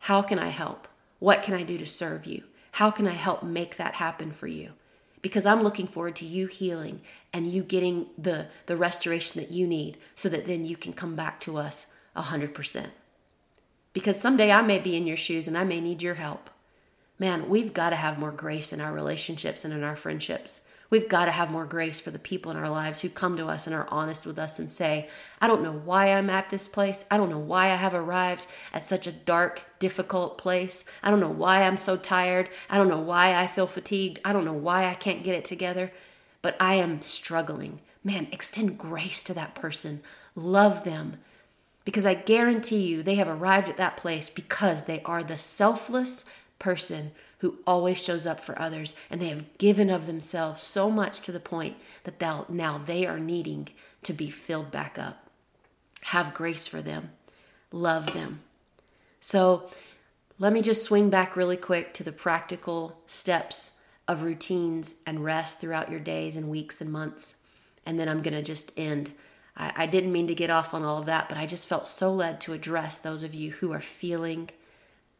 "How 0.00 0.22
can 0.22 0.38
I 0.38 0.48
help?" 0.48 0.88
What 1.22 1.44
can 1.44 1.54
I 1.54 1.62
do 1.62 1.78
to 1.78 1.86
serve 1.86 2.26
you? 2.26 2.42
How 2.72 2.90
can 2.90 3.06
I 3.06 3.12
help 3.12 3.44
make 3.44 3.76
that 3.76 3.94
happen 3.94 4.32
for 4.32 4.48
you? 4.48 4.72
Because 5.20 5.46
I'm 5.46 5.62
looking 5.62 5.86
forward 5.86 6.16
to 6.16 6.24
you 6.24 6.48
healing 6.48 7.00
and 7.32 7.46
you 7.46 7.62
getting 7.62 8.06
the, 8.18 8.48
the 8.66 8.76
restoration 8.76 9.40
that 9.40 9.52
you 9.52 9.68
need 9.68 9.98
so 10.16 10.28
that 10.30 10.46
then 10.46 10.64
you 10.64 10.76
can 10.76 10.94
come 10.94 11.14
back 11.14 11.38
to 11.42 11.58
us 11.58 11.86
100%. 12.16 12.86
Because 13.92 14.20
someday 14.20 14.50
I 14.50 14.62
may 14.62 14.78
be 14.78 14.96
in 14.96 15.06
your 15.06 15.16
shoes 15.16 15.48
and 15.48 15.56
I 15.56 15.64
may 15.64 15.80
need 15.80 16.02
your 16.02 16.14
help. 16.14 16.50
Man, 17.18 17.48
we've 17.48 17.74
got 17.74 17.90
to 17.90 17.96
have 17.96 18.18
more 18.18 18.32
grace 18.32 18.72
in 18.72 18.80
our 18.80 18.92
relationships 18.92 19.64
and 19.64 19.72
in 19.72 19.84
our 19.84 19.96
friendships. 19.96 20.62
We've 20.92 21.08
got 21.08 21.24
to 21.24 21.30
have 21.30 21.50
more 21.50 21.64
grace 21.64 22.00
for 22.00 22.10
the 22.10 22.18
people 22.18 22.50
in 22.50 22.58
our 22.58 22.68
lives 22.68 23.00
who 23.00 23.08
come 23.08 23.36
to 23.38 23.46
us 23.46 23.66
and 23.66 23.74
are 23.74 23.88
honest 23.90 24.26
with 24.26 24.38
us 24.38 24.58
and 24.58 24.70
say, 24.70 25.08
I 25.40 25.46
don't 25.46 25.62
know 25.62 25.72
why 25.72 26.12
I'm 26.12 26.28
at 26.28 26.50
this 26.50 26.68
place. 26.68 27.06
I 27.10 27.16
don't 27.16 27.30
know 27.30 27.38
why 27.38 27.66
I 27.66 27.76
have 27.76 27.94
arrived 27.94 28.46
at 28.74 28.84
such 28.84 29.06
a 29.06 29.12
dark, 29.12 29.64
difficult 29.78 30.36
place. 30.36 30.84
I 31.02 31.10
don't 31.10 31.20
know 31.20 31.30
why 31.30 31.62
I'm 31.62 31.78
so 31.78 31.96
tired. 31.96 32.50
I 32.68 32.76
don't 32.76 32.88
know 32.88 33.00
why 33.00 33.34
I 33.34 33.46
feel 33.46 33.66
fatigued. 33.66 34.20
I 34.22 34.34
don't 34.34 34.44
know 34.44 34.52
why 34.52 34.86
I 34.86 34.92
can't 34.92 35.24
get 35.24 35.34
it 35.34 35.46
together, 35.46 35.92
but 36.42 36.56
I 36.60 36.74
am 36.74 37.00
struggling. 37.00 37.80
Man, 38.04 38.28
extend 38.30 38.76
grace 38.76 39.22
to 39.22 39.34
that 39.34 39.54
person. 39.54 40.02
Love 40.34 40.84
them. 40.84 41.18
Because 41.84 42.06
I 42.06 42.14
guarantee 42.14 42.86
you 42.86 43.02
they 43.02 43.16
have 43.16 43.28
arrived 43.28 43.68
at 43.68 43.76
that 43.76 43.96
place 43.96 44.30
because 44.30 44.84
they 44.84 45.02
are 45.02 45.22
the 45.22 45.36
selfless 45.36 46.24
person 46.58 47.12
who 47.38 47.58
always 47.66 48.02
shows 48.02 48.24
up 48.26 48.38
for 48.38 48.56
others 48.60 48.94
and 49.10 49.20
they 49.20 49.28
have 49.28 49.58
given 49.58 49.90
of 49.90 50.06
themselves 50.06 50.62
so 50.62 50.88
much 50.88 51.20
to 51.20 51.32
the 51.32 51.40
point 51.40 51.76
that 52.04 52.48
now 52.48 52.78
they 52.78 53.04
are 53.04 53.18
needing 53.18 53.68
to 54.04 54.12
be 54.12 54.30
filled 54.30 54.70
back 54.70 54.96
up. 54.96 55.28
Have 56.02 56.34
grace 56.34 56.68
for 56.68 56.80
them, 56.80 57.10
love 57.72 58.12
them. 58.14 58.40
So, 59.18 59.70
let 60.38 60.52
me 60.52 60.62
just 60.62 60.82
swing 60.82 61.10
back 61.10 61.36
really 61.36 61.56
quick 61.56 61.94
to 61.94 62.02
the 62.02 62.10
practical 62.10 62.98
steps 63.06 63.72
of 64.08 64.22
routines 64.22 64.96
and 65.06 65.24
rest 65.24 65.60
throughout 65.60 65.90
your 65.90 66.00
days 66.00 66.36
and 66.36 66.48
weeks 66.48 66.80
and 66.80 66.90
months. 66.90 67.36
And 67.86 67.98
then 67.98 68.08
I'm 68.08 68.22
going 68.22 68.34
to 68.34 68.42
just 68.42 68.72
end. 68.76 69.12
I, 69.56 69.72
I, 69.76 69.86
didn't 69.86 70.12
mean 70.12 70.26
to 70.28 70.34
get 70.34 70.50
off 70.50 70.74
on 70.74 70.82
all 70.82 70.98
of 70.98 71.06
that, 71.06 71.28
but 71.28 71.38
I 71.38 71.46
just 71.46 71.68
felt 71.68 71.88
so 71.88 72.12
led 72.12 72.40
to 72.42 72.52
address 72.52 72.98
those 72.98 73.22
of 73.22 73.34
you 73.34 73.52
who 73.52 73.72
are 73.72 73.80
feeling 73.80 74.50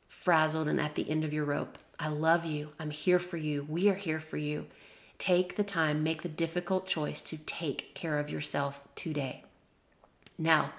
frazzled 0.08 0.68
and 0.68 0.80
at 0.80 0.94
the 0.94 1.08
end 1.10 1.24
of 1.24 1.32
your 1.32 1.44
rope. 1.44 1.78
I 1.98 2.08
love 2.08 2.44
you. 2.44 2.70
I'm 2.78 2.90
here 2.90 3.18
for 3.18 3.36
you. 3.36 3.64
We 3.68 3.88
are 3.88 3.94
here 3.94 4.20
for 4.20 4.36
you. 4.36 4.66
Take 5.18 5.56
the 5.56 5.64
time, 5.64 6.02
make 6.02 6.22
the 6.22 6.28
difficult 6.28 6.86
choice 6.86 7.22
to 7.22 7.36
take 7.36 7.94
care 7.94 8.18
of 8.18 8.28
yourself 8.28 8.88
today. 8.94 9.44
Now, 10.36 10.72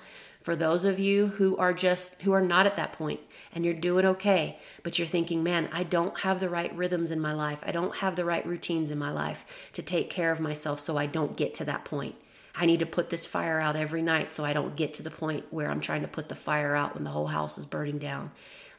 for 0.43 0.55
those 0.57 0.83
of 0.83 0.99
you 0.99 1.27
who 1.27 1.55
are 1.55 1.73
just 1.73 2.21
who 2.23 2.33
are 2.33 2.41
not 2.41 2.65
at 2.65 2.75
that 2.75 2.91
point 2.91 3.21
and 3.53 3.63
you're 3.63 3.73
doing 3.73 4.05
okay 4.05 4.59
but 4.83 4.99
you're 4.99 5.07
thinking 5.07 5.41
man 5.41 5.69
i 5.71 5.83
don't 5.83 6.19
have 6.19 6.41
the 6.41 6.49
right 6.49 6.75
rhythms 6.75 7.11
in 7.11 7.19
my 7.19 7.31
life 7.31 7.63
i 7.65 7.71
don't 7.71 7.97
have 7.97 8.17
the 8.17 8.25
right 8.25 8.45
routines 8.45 8.91
in 8.91 8.99
my 8.99 9.09
life 9.09 9.45
to 9.71 9.81
take 9.81 10.09
care 10.09 10.31
of 10.31 10.41
myself 10.41 10.81
so 10.81 10.97
i 10.97 11.05
don't 11.05 11.37
get 11.37 11.53
to 11.53 11.63
that 11.63 11.85
point 11.85 12.15
i 12.55 12.65
need 12.65 12.79
to 12.79 12.85
put 12.85 13.09
this 13.09 13.25
fire 13.25 13.59
out 13.59 13.75
every 13.75 14.01
night 14.01 14.31
so 14.31 14.43
i 14.43 14.53
don't 14.53 14.75
get 14.75 14.93
to 14.93 15.03
the 15.03 15.11
point 15.11 15.45
where 15.51 15.69
i'm 15.69 15.81
trying 15.81 16.01
to 16.01 16.07
put 16.07 16.29
the 16.29 16.35
fire 16.35 16.75
out 16.75 16.93
when 16.93 17.03
the 17.03 17.11
whole 17.11 17.27
house 17.27 17.57
is 17.57 17.65
burning 17.65 17.97
down 17.97 18.31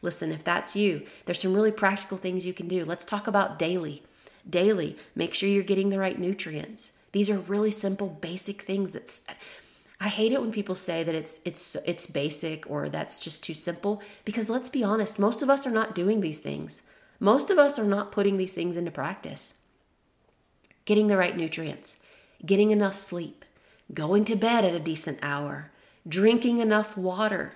Listen, 0.04 0.30
if 0.32 0.44
that's 0.44 0.76
you, 0.76 1.00
there's 1.24 1.40
some 1.40 1.54
really 1.54 1.72
practical 1.72 2.18
things 2.18 2.44
you 2.44 2.52
can 2.52 2.68
do. 2.68 2.84
Let's 2.84 3.06
talk 3.06 3.26
about 3.26 3.58
daily. 3.58 4.02
Daily, 4.48 4.98
make 5.14 5.32
sure 5.32 5.48
you're 5.48 5.62
getting 5.62 5.88
the 5.88 5.98
right 5.98 6.18
nutrients. 6.18 6.92
These 7.12 7.30
are 7.30 7.38
really 7.38 7.70
simple, 7.70 8.08
basic 8.08 8.60
things 8.60 8.90
that's 8.90 9.22
I 9.98 10.08
hate 10.08 10.32
it 10.32 10.42
when 10.42 10.52
people 10.52 10.74
say 10.74 11.02
that 11.04 11.14
it's 11.14 11.40
it's 11.46 11.74
it's 11.86 12.06
basic 12.06 12.70
or 12.70 12.90
that's 12.90 13.18
just 13.18 13.42
too 13.42 13.54
simple 13.54 14.02
because 14.26 14.50
let's 14.50 14.68
be 14.68 14.84
honest, 14.84 15.18
most 15.18 15.40
of 15.40 15.48
us 15.48 15.66
are 15.66 15.70
not 15.70 15.94
doing 15.94 16.20
these 16.20 16.38
things. 16.38 16.82
Most 17.18 17.48
of 17.48 17.56
us 17.56 17.78
are 17.78 17.84
not 17.84 18.12
putting 18.12 18.36
these 18.36 18.52
things 18.52 18.76
into 18.76 18.90
practice. 18.90 19.54
Getting 20.84 21.06
the 21.06 21.16
right 21.16 21.34
nutrients, 21.34 21.96
getting 22.44 22.72
enough 22.72 22.98
sleep, 22.98 23.43
going 23.92 24.24
to 24.24 24.36
bed 24.36 24.64
at 24.64 24.74
a 24.74 24.80
decent 24.80 25.18
hour, 25.22 25.70
drinking 26.08 26.58
enough 26.58 26.96
water, 26.96 27.52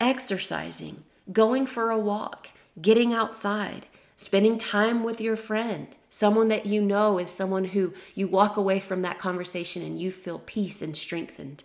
exercising, 0.00 1.04
going 1.32 1.66
for 1.66 1.90
a 1.90 1.98
walk, 1.98 2.48
getting 2.80 3.12
outside, 3.12 3.86
spending 4.16 4.58
time 4.58 5.02
with 5.02 5.20
your 5.20 5.36
friend, 5.36 5.88
someone 6.08 6.48
that 6.48 6.66
you 6.66 6.80
know 6.80 7.18
is 7.18 7.30
someone 7.30 7.64
who 7.66 7.92
you 8.14 8.26
walk 8.26 8.56
away 8.56 8.80
from 8.80 9.02
that 9.02 9.18
conversation 9.18 9.82
and 9.82 10.00
you 10.00 10.10
feel 10.10 10.40
peace 10.40 10.82
and 10.82 10.96
strengthened. 10.96 11.62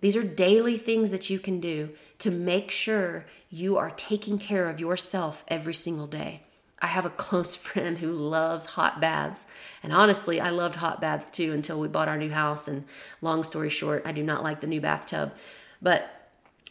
These 0.00 0.16
are 0.16 0.22
daily 0.22 0.76
things 0.76 1.10
that 1.10 1.28
you 1.28 1.38
can 1.38 1.60
do 1.60 1.90
to 2.20 2.30
make 2.30 2.70
sure 2.70 3.26
you 3.50 3.76
are 3.76 3.90
taking 3.90 4.38
care 4.38 4.68
of 4.68 4.80
yourself 4.80 5.44
every 5.48 5.74
single 5.74 6.06
day. 6.06 6.42
I 6.80 6.86
have 6.86 7.04
a 7.04 7.10
close 7.10 7.56
friend 7.66 7.98
who 7.98 8.12
loves 8.12 8.66
hot 8.66 9.00
baths. 9.00 9.46
And 9.82 9.92
honestly, 9.92 10.40
I 10.40 10.50
loved 10.50 10.76
hot 10.76 11.00
baths 11.00 11.30
too 11.30 11.52
until 11.52 11.80
we 11.80 11.88
bought 11.88 12.08
our 12.08 12.18
new 12.18 12.30
house. 12.30 12.68
And 12.68 12.84
long 13.20 13.42
story 13.42 13.70
short, 13.70 14.02
I 14.04 14.12
do 14.12 14.22
not 14.22 14.42
like 14.42 14.60
the 14.60 14.66
new 14.66 14.80
bathtub. 14.80 15.32
But 15.80 16.10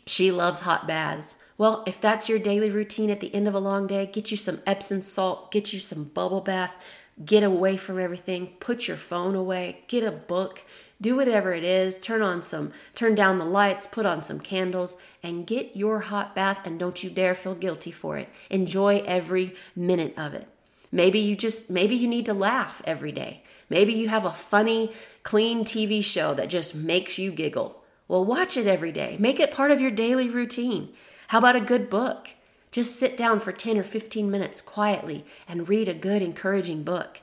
she 0.06 0.32
loves 0.32 0.62
hot 0.62 0.88
baths. 0.88 1.36
Well, 1.58 1.84
if 1.88 2.00
that's 2.00 2.30
your 2.30 2.39
daily 2.39 2.70
routine 2.70 3.10
at 3.10 3.20
the 3.20 3.34
end 3.34 3.48
of 3.48 3.56
a 3.56 3.60
long 3.60 3.88
day, 3.88 4.06
get 4.06 4.32
you 4.32 4.38
some 4.38 4.60
Epsom 4.65 5.02
salt, 5.02 5.52
get 5.52 5.74
you 5.74 5.80
some 5.80 6.06
bubble 6.06 6.41
bath, 6.41 6.76
get 7.24 7.43
away 7.43 7.78
from 7.78 8.00
everything, 8.00 8.48
put 8.60 8.88
your 8.88 8.98
phone 8.98 9.36
away, 9.36 9.84
get 9.88 10.04
a 10.04 10.12
book, 10.12 10.63
do 11.00 11.16
whatever 11.16 11.54
it 11.54 11.64
is, 11.64 12.00
turn 12.00 12.22
on 12.22 12.42
some, 12.42 12.72
turn 12.96 13.16
down 13.16 13.38
the 13.38 13.46
lights, 13.46 13.86
put 13.86 14.06
on 14.06 14.22
some 14.22 14.40
candles, 14.40 14.96
and 15.22 15.46
get 15.46 15.76
your 15.76 16.00
hot 16.00 16.34
bath 16.34 16.66
and 16.66 16.80
don't 16.80 17.04
you 17.04 17.10
dare 17.10 17.36
feel 17.36 17.56
guilty 17.56 17.92
for 17.92 18.18
it. 18.18 18.30
Enjoy 18.50 19.04
every 19.06 19.56
minute 19.76 20.14
of 20.18 20.34
it. 20.34 20.48
Maybe 20.92 21.20
you 21.20 21.36
just, 21.36 21.70
maybe 21.70 21.96
you 21.96 22.08
need 22.08 22.26
to 22.26 22.34
laugh 22.34 22.82
every 22.86 23.12
day. 23.12 23.44
Maybe 23.70 23.94
you 23.94 24.08
have 24.08 24.26
a 24.26 24.32
funny, 24.32 24.92
clean 25.24 25.66
TV 25.66 26.04
show 26.04 26.34
that 26.34 26.50
just 26.50 26.74
makes 26.74 27.20
you 27.20 27.32
giggle. 27.32 27.84
Well, 28.08 28.24
watch 28.24 28.56
it 28.56 28.68
every 28.68 28.92
day. 28.92 29.18
Make 29.20 29.40
it 29.40 29.52
part 29.52 29.72
of 29.72 29.82
your 29.82 29.92
daily 29.92 30.30
routine. 30.30 30.94
How 31.28 31.40
about 31.40 31.58
a 31.58 31.62
good 31.62 31.90
book? 31.90 32.30
Just 32.72 32.98
sit 32.98 33.18
down 33.18 33.40
for 33.40 33.52
10 33.52 33.78
or 33.78 33.84
15 33.84 34.32
minutes 34.32 34.62
quietly 34.62 35.26
and 35.48 35.68
read 35.68 35.90
a 35.90 35.94
good, 35.94 36.22
encouraging 36.22 36.84
book. 36.84 37.20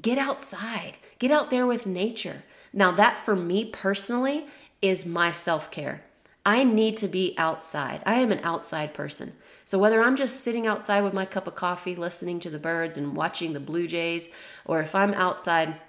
Get 0.00 0.18
outside, 0.18 0.98
get 1.18 1.32
out 1.32 1.50
there 1.50 1.66
with 1.66 1.86
nature. 1.86 2.44
Now, 2.78 2.92
that 2.92 3.18
for 3.18 3.34
me 3.34 3.64
personally 3.64 4.46
is 4.80 5.04
my 5.04 5.32
self 5.32 5.68
care. 5.68 6.04
I 6.46 6.62
need 6.62 6.96
to 6.98 7.08
be 7.08 7.34
outside. 7.36 8.04
I 8.06 8.20
am 8.20 8.30
an 8.30 8.38
outside 8.44 8.94
person. 8.94 9.32
So, 9.64 9.80
whether 9.80 10.00
I'm 10.00 10.14
just 10.14 10.44
sitting 10.44 10.64
outside 10.64 11.02
with 11.02 11.12
my 11.12 11.26
cup 11.26 11.48
of 11.48 11.56
coffee, 11.56 11.96
listening 11.96 12.38
to 12.38 12.50
the 12.50 12.60
birds 12.60 12.96
and 12.96 13.16
watching 13.16 13.52
the 13.52 13.58
blue 13.58 13.88
jays, 13.88 14.28
or 14.64 14.80
if 14.80 14.94
I'm 14.94 15.12
outside 15.14 15.80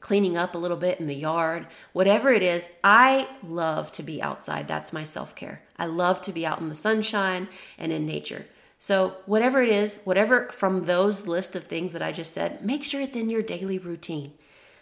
cleaning 0.00 0.36
up 0.36 0.56
a 0.56 0.58
little 0.58 0.76
bit 0.76 0.98
in 0.98 1.06
the 1.06 1.14
yard, 1.14 1.68
whatever 1.92 2.32
it 2.32 2.42
is, 2.42 2.68
I 2.82 3.28
love 3.44 3.92
to 3.92 4.02
be 4.02 4.20
outside. 4.20 4.66
That's 4.66 4.92
my 4.92 5.04
self 5.04 5.36
care. 5.36 5.62
I 5.78 5.86
love 5.86 6.20
to 6.22 6.32
be 6.32 6.44
out 6.44 6.58
in 6.58 6.68
the 6.68 6.74
sunshine 6.74 7.46
and 7.78 7.92
in 7.92 8.04
nature. 8.04 8.46
So, 8.80 9.18
whatever 9.26 9.62
it 9.62 9.68
is, 9.68 10.00
whatever 10.02 10.48
from 10.50 10.86
those 10.86 11.28
list 11.28 11.54
of 11.54 11.62
things 11.62 11.92
that 11.92 12.02
I 12.02 12.10
just 12.10 12.32
said, 12.32 12.64
make 12.64 12.82
sure 12.82 13.00
it's 13.00 13.14
in 13.14 13.30
your 13.30 13.42
daily 13.42 13.78
routine. 13.78 14.32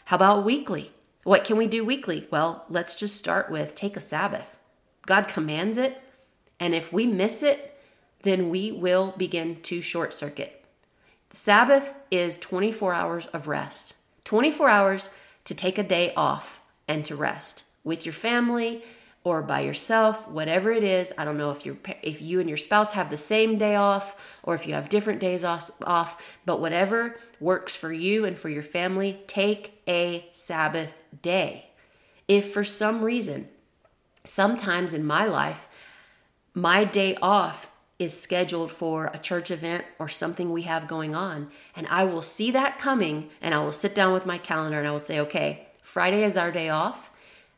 How 0.06 0.16
about 0.16 0.42
weekly? 0.42 0.90
What 1.24 1.44
can 1.44 1.56
we 1.56 1.66
do 1.66 1.84
weekly? 1.84 2.28
Well, 2.30 2.66
let's 2.68 2.94
just 2.94 3.16
start 3.16 3.50
with 3.50 3.74
take 3.74 3.96
a 3.96 4.00
Sabbath. 4.00 4.58
God 5.06 5.26
commands 5.26 5.78
it, 5.78 6.00
and 6.60 6.74
if 6.74 6.92
we 6.92 7.06
miss 7.06 7.42
it, 7.42 7.78
then 8.22 8.50
we 8.50 8.72
will 8.72 9.14
begin 9.16 9.60
to 9.62 9.80
short 9.80 10.12
circuit. 10.12 10.64
The 11.30 11.36
Sabbath 11.36 11.92
is 12.10 12.36
24 12.38 12.92
hours 12.92 13.26
of 13.28 13.48
rest. 13.48 13.96
24 14.24 14.68
hours 14.68 15.10
to 15.44 15.54
take 15.54 15.78
a 15.78 15.82
day 15.82 16.12
off 16.14 16.60
and 16.86 17.04
to 17.06 17.16
rest 17.16 17.64
with 17.84 18.04
your 18.04 18.12
family 18.12 18.82
or 19.24 19.40
by 19.40 19.60
yourself, 19.60 20.28
whatever 20.28 20.70
it 20.70 20.82
is. 20.82 21.12
I 21.16 21.24
don't 21.24 21.38
know 21.38 21.50
if 21.50 21.64
you 21.64 21.78
if 22.02 22.20
you 22.20 22.40
and 22.40 22.48
your 22.48 22.58
spouse 22.58 22.92
have 22.92 23.10
the 23.10 23.16
same 23.16 23.56
day 23.56 23.74
off 23.74 24.14
or 24.42 24.54
if 24.54 24.68
you 24.68 24.74
have 24.74 24.90
different 24.90 25.18
days 25.18 25.42
off, 25.42 25.70
off, 25.82 26.22
but 26.44 26.60
whatever 26.60 27.16
works 27.40 27.74
for 27.74 27.92
you 27.92 28.26
and 28.26 28.38
for 28.38 28.50
your 28.50 28.62
family, 28.62 29.18
take 29.26 29.82
a 29.88 30.28
Sabbath 30.32 30.94
day. 31.22 31.70
If 32.28 32.52
for 32.52 32.64
some 32.64 33.02
reason, 33.02 33.48
sometimes 34.24 34.94
in 34.94 35.04
my 35.04 35.24
life, 35.24 35.68
my 36.54 36.84
day 36.84 37.16
off 37.20 37.70
is 37.98 38.18
scheduled 38.18 38.72
for 38.72 39.10
a 39.14 39.18
church 39.18 39.50
event 39.50 39.84
or 39.98 40.08
something 40.08 40.50
we 40.50 40.62
have 40.62 40.88
going 40.88 41.14
on. 41.14 41.48
And 41.76 41.86
I 41.88 42.04
will 42.04 42.22
see 42.22 42.50
that 42.50 42.78
coming 42.78 43.30
and 43.40 43.54
I 43.54 43.62
will 43.62 43.72
sit 43.72 43.94
down 43.94 44.12
with 44.12 44.26
my 44.26 44.38
calendar 44.38 44.78
and 44.78 44.86
I 44.86 44.90
will 44.90 45.00
say, 45.00 45.20
okay, 45.20 45.68
Friday 45.80 46.22
is 46.22 46.36
our 46.36 46.50
day 46.50 46.68
off, 46.68 47.10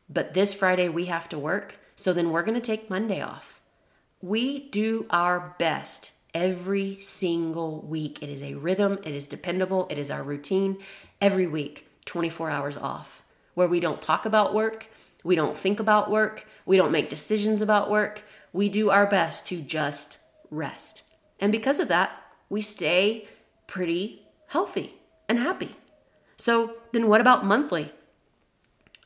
but 0.09 0.35
this 0.35 0.55
Friday 0.55 0.89
we 0.89 1.07
have 1.07 1.29
to 1.31 1.39
work. 1.39 1.79
So 1.97 2.13
then 2.13 2.31
we're 2.31 2.43
going 2.43 2.61
to 2.61 2.61
take 2.61 2.91
Monday 2.91 3.21
off. 3.21 3.61
We 4.21 4.69
do 4.69 5.07
our 5.11 5.55
best 5.59 6.13
every 6.35 6.99
single 7.01 7.81
week. 7.83 8.23
It 8.23 8.29
is 8.29 8.43
a 8.43 8.55
rhythm, 8.55 8.99
it 9.05 9.15
is 9.15 9.29
dependable, 9.29 9.87
it 9.91 9.99
is 9.99 10.11
our 10.11 10.23
routine 10.23 10.79
every 11.21 11.47
week, 11.47 11.89
24 12.05 12.51
hours 12.51 12.77
off, 12.77 13.23
where 13.55 13.69
we 13.69 13.81
don't 13.81 14.03
talk 14.03 14.27
about 14.27 14.53
work, 14.53 14.91
we 15.25 15.35
don't 15.35 15.57
think 15.57 15.81
about 15.81 16.11
work, 16.11 16.47
we 16.67 16.77
don't 16.77 16.93
make 16.93 17.09
decisions 17.09 17.63
about 17.63 17.91
work. 17.91 18.23
We 18.53 18.69
do 18.69 18.91
our 18.91 19.07
best 19.07 19.47
to 19.49 19.61
just 19.61 20.19
rest. 20.51 21.03
And 21.41 21.53
because 21.53 21.79
of 21.79 21.89
that, 21.89 22.13
we 22.49 22.63
stay 22.63 23.29
pretty 23.67 24.23
healthy 24.47 24.95
and 25.29 25.39
happy. 25.39 25.77
So, 26.39 26.77
then 26.93 27.09
what 27.09 27.21
about 27.21 27.45
monthly? 27.45 27.93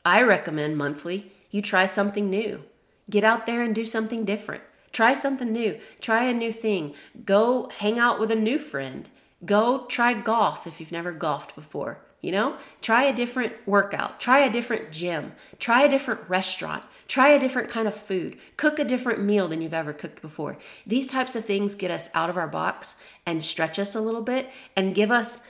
I 0.05 0.23
recommend 0.23 0.77
monthly 0.77 1.33
you 1.51 1.63
try 1.63 1.87
something 1.87 2.31
new. 2.31 2.63
Get 3.09 3.25
out 3.25 3.47
there 3.47 3.63
and 3.63 3.75
do 3.75 3.85
something 3.85 4.25
different. 4.25 4.63
Try 4.93 5.15
something 5.15 5.53
new. 5.53 5.79
Try 6.01 6.25
a 6.25 6.35
new 6.35 6.53
thing. 6.53 6.95
Go 7.25 7.71
hang 7.79 7.99
out 7.99 8.19
with 8.19 8.31
a 8.31 8.37
new 8.37 8.59
friend. 8.59 9.09
Go 9.45 9.87
try 9.87 10.15
golf 10.15 10.67
if 10.67 10.81
you've 10.81 10.93
never 10.93 11.13
golfed 11.13 11.55
before. 11.55 12.01
You 12.21 12.33
know, 12.33 12.57
try 12.83 13.05
a 13.05 13.15
different 13.15 13.55
workout, 13.67 14.21
try 14.21 14.41
a 14.41 14.53
different 14.53 14.93
gym, 14.93 15.33
try 15.59 15.85
a 15.85 15.89
different 15.89 16.29
restaurant, 16.29 16.85
try 17.09 17.31
a 17.31 17.41
different 17.41 17.71
kind 17.71 17.89
of 17.89 17.95
food, 17.95 18.37
cook 18.59 18.79
a 18.79 18.85
different 18.85 19.23
meal 19.23 19.49
than 19.49 19.63
you've 19.63 19.73
ever 19.73 19.95
cooked 19.95 20.21
before. 20.21 20.59
These 20.87 21.07
types 21.07 21.35
of 21.35 21.47
things 21.47 21.75
get 21.75 21.91
us 21.91 22.11
out 22.13 22.29
of 22.29 22.37
our 22.37 22.47
box 22.47 22.97
and 23.25 23.43
stretch 23.43 23.79
us 23.79 23.95
a 23.95 24.03
little 24.03 24.21
bit 24.21 24.51
and 24.77 24.95
give 24.95 25.11
us 25.11 25.41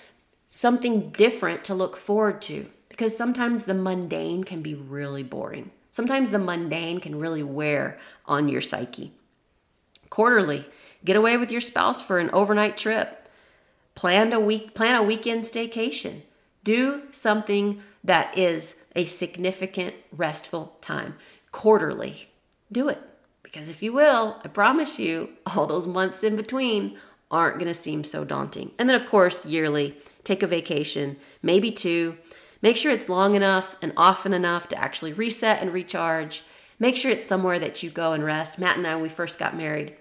something 0.47 1.11
different 1.11 1.65
to 1.65 1.75
look 1.75 1.97
forward 1.97 2.41
to 2.43 2.69
because 2.91 3.17
sometimes 3.17 3.65
the 3.65 3.73
mundane 3.73 4.45
can 4.45 4.61
be 4.61 4.75
really 4.75 5.23
boring. 5.23 5.71
Sometimes 5.91 6.31
the 6.31 6.39
mundane 6.39 7.01
can 7.01 7.19
really 7.19 7.43
wear 7.43 7.99
on 8.27 8.49
your 8.49 8.61
psyche. 8.61 9.13
Quarterly, 10.11 10.67
get 11.05 11.17
away 11.17 11.39
with 11.39 11.51
your 11.51 11.63
spouse 11.63 12.03
for 12.03 12.19
an 12.19 12.31
overnight 12.35 12.77
trip. 12.77 13.29
Plan 13.95 14.33
a 14.35 14.39
week 14.39 14.75
plan 14.75 14.95
a 14.95 15.03
weekend 15.03 15.45
staycation 15.45 16.21
do 16.65 17.03
something 17.11 17.83
that 18.05 18.37
is 18.37 18.77
a 18.95 19.05
significant 19.05 19.95
restful 20.13 20.77
time 20.81 21.17
quarterly. 21.53 22.29
Do 22.71 22.89
it. 22.89 22.99
Because 23.43 23.69
if 23.69 23.83
you 23.83 23.93
will, 23.93 24.37
I 24.45 24.49
promise 24.49 24.99
you, 24.99 25.31
all 25.47 25.67
those 25.67 25.87
months 25.87 26.23
in 26.23 26.37
between 26.37 26.97
aren't 27.31 27.59
going 27.59 27.67
to 27.67 27.75
seem 27.75 28.05
so 28.05 28.25
daunting. 28.25 28.71
And 28.79 28.89
then, 28.89 28.97
of 28.97 29.09
course, 29.09 29.47
yearly, 29.47 29.97
take 30.25 30.43
a 30.43 30.47
vacation, 30.47 31.17
maybe 31.43 31.71
two. 31.71 32.17
Make 32.63 32.77
sure 32.77 32.93
it's 32.93 33.09
long 33.09 33.35
enough 33.35 33.77
and 33.81 33.93
often 33.97 34.33
enough 34.33 34.69
to 34.69 34.79
actually 34.79 35.13
reset 35.13 35.63
and 35.63 35.73
recharge. 35.73 36.43
Make 36.79 36.97
sure 36.97 37.11
it's 37.11 37.27
somewhere 37.27 37.59
that 37.59 37.83
you 37.83 37.91
go 37.91 38.13
and 38.13 38.25
rest. 38.25 38.59
Matt 38.59 38.77
and 38.77 38.87
I, 38.87 38.95
when 38.95 39.03
we 39.03 39.09
first 39.09 39.39
got 39.39 39.57
married, 39.57 39.97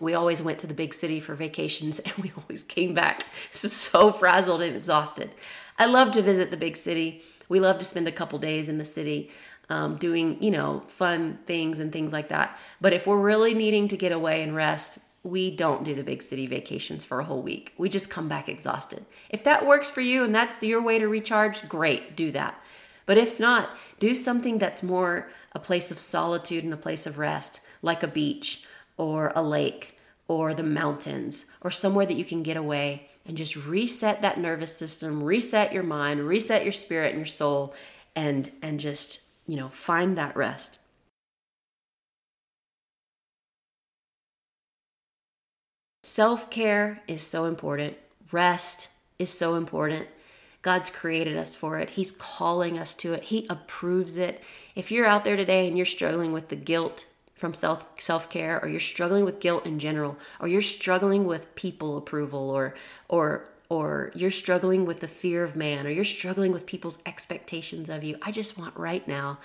we 0.00 0.14
always 0.14 0.42
went 0.42 0.58
to 0.60 0.66
the 0.66 0.74
big 0.74 0.94
city 0.94 1.20
for 1.20 1.34
vacations 1.34 1.98
and 2.00 2.14
we 2.16 2.32
always 2.36 2.62
came 2.62 2.94
back 2.94 3.24
so 3.52 4.12
frazzled 4.12 4.62
and 4.62 4.76
exhausted. 4.76 5.30
I 5.78 5.86
love 5.86 6.12
to 6.12 6.22
visit 6.22 6.50
the 6.50 6.56
big 6.56 6.76
city. 6.76 7.22
We 7.48 7.60
love 7.60 7.78
to 7.78 7.84
spend 7.84 8.08
a 8.08 8.12
couple 8.12 8.38
days 8.38 8.68
in 8.68 8.78
the 8.78 8.84
city 8.84 9.30
um, 9.68 9.96
doing, 9.96 10.42
you 10.42 10.50
know, 10.50 10.82
fun 10.86 11.38
things 11.46 11.78
and 11.78 11.92
things 11.92 12.12
like 12.12 12.28
that. 12.28 12.58
But 12.80 12.92
if 12.92 13.06
we're 13.06 13.18
really 13.18 13.54
needing 13.54 13.88
to 13.88 13.96
get 13.96 14.12
away 14.12 14.42
and 14.42 14.54
rest, 14.54 14.98
we 15.24 15.54
don't 15.54 15.84
do 15.84 15.94
the 15.94 16.02
big 16.02 16.22
city 16.22 16.46
vacations 16.46 17.04
for 17.04 17.20
a 17.20 17.24
whole 17.24 17.42
week. 17.42 17.74
We 17.78 17.88
just 17.88 18.10
come 18.10 18.28
back 18.28 18.48
exhausted. 18.48 19.04
If 19.30 19.44
that 19.44 19.66
works 19.66 19.90
for 19.90 20.00
you 20.00 20.24
and 20.24 20.34
that's 20.34 20.62
your 20.62 20.82
way 20.82 20.98
to 20.98 21.06
recharge, 21.06 21.68
great, 21.68 22.16
do 22.16 22.32
that. 22.32 22.60
But 23.06 23.18
if 23.18 23.38
not, 23.38 23.70
do 23.98 24.14
something 24.14 24.58
that's 24.58 24.82
more 24.82 25.30
a 25.52 25.58
place 25.58 25.90
of 25.90 25.98
solitude 25.98 26.64
and 26.64 26.72
a 26.72 26.78
place 26.78 27.06
of 27.06 27.18
rest, 27.18 27.60
like 27.82 28.02
a 28.02 28.08
beach 28.08 28.64
or 28.96 29.32
a 29.34 29.42
lake 29.42 29.98
or 30.28 30.54
the 30.54 30.62
mountains 30.62 31.46
or 31.60 31.70
somewhere 31.70 32.06
that 32.06 32.16
you 32.16 32.24
can 32.24 32.42
get 32.42 32.56
away 32.56 33.08
and 33.26 33.36
just 33.36 33.56
reset 33.56 34.22
that 34.22 34.40
nervous 34.40 34.76
system, 34.76 35.22
reset 35.22 35.72
your 35.72 35.82
mind, 35.82 36.26
reset 36.26 36.64
your 36.64 36.72
spirit 36.72 37.10
and 37.10 37.18
your 37.18 37.26
soul 37.26 37.74
and 38.16 38.50
and 38.60 38.80
just, 38.80 39.20
you 39.46 39.56
know, 39.56 39.68
find 39.68 40.16
that 40.18 40.36
rest. 40.36 40.78
Self-care 46.12 47.02
is 47.08 47.22
so 47.22 47.46
important. 47.46 47.96
Rest 48.32 48.90
is 49.18 49.30
so 49.30 49.54
important. 49.54 50.08
God's 50.60 50.90
created 50.90 51.38
us 51.38 51.56
for 51.56 51.78
it. 51.78 51.88
He's 51.88 52.10
calling 52.12 52.78
us 52.78 52.94
to 52.96 53.14
it. 53.14 53.22
He 53.22 53.46
approves 53.48 54.18
it. 54.18 54.42
If 54.74 54.92
you're 54.92 55.06
out 55.06 55.24
there 55.24 55.36
today 55.36 55.66
and 55.66 55.74
you're 55.74 55.86
struggling 55.86 56.30
with 56.30 56.50
the 56.50 56.56
guilt 56.56 57.06
from 57.34 57.54
self 57.54 57.86
self-care 57.96 58.60
or 58.62 58.68
you're 58.68 58.78
struggling 58.78 59.24
with 59.24 59.40
guilt 59.40 59.64
in 59.64 59.78
general 59.78 60.18
or 60.38 60.48
you're 60.48 60.60
struggling 60.60 61.24
with 61.24 61.54
people 61.54 61.96
approval 61.96 62.50
or 62.50 62.74
or 63.08 63.48
or 63.70 64.12
you're 64.14 64.30
struggling 64.30 64.84
with 64.84 65.00
the 65.00 65.08
fear 65.08 65.42
of 65.42 65.56
man 65.56 65.86
or 65.86 65.90
you're 65.90 66.04
struggling 66.04 66.52
with 66.52 66.66
people's 66.66 66.98
expectations 67.06 67.88
of 67.88 68.04
you 68.04 68.18
i 68.20 68.30
just 68.30 68.58
want 68.58 68.76
right 68.76 69.08
now 69.08 69.38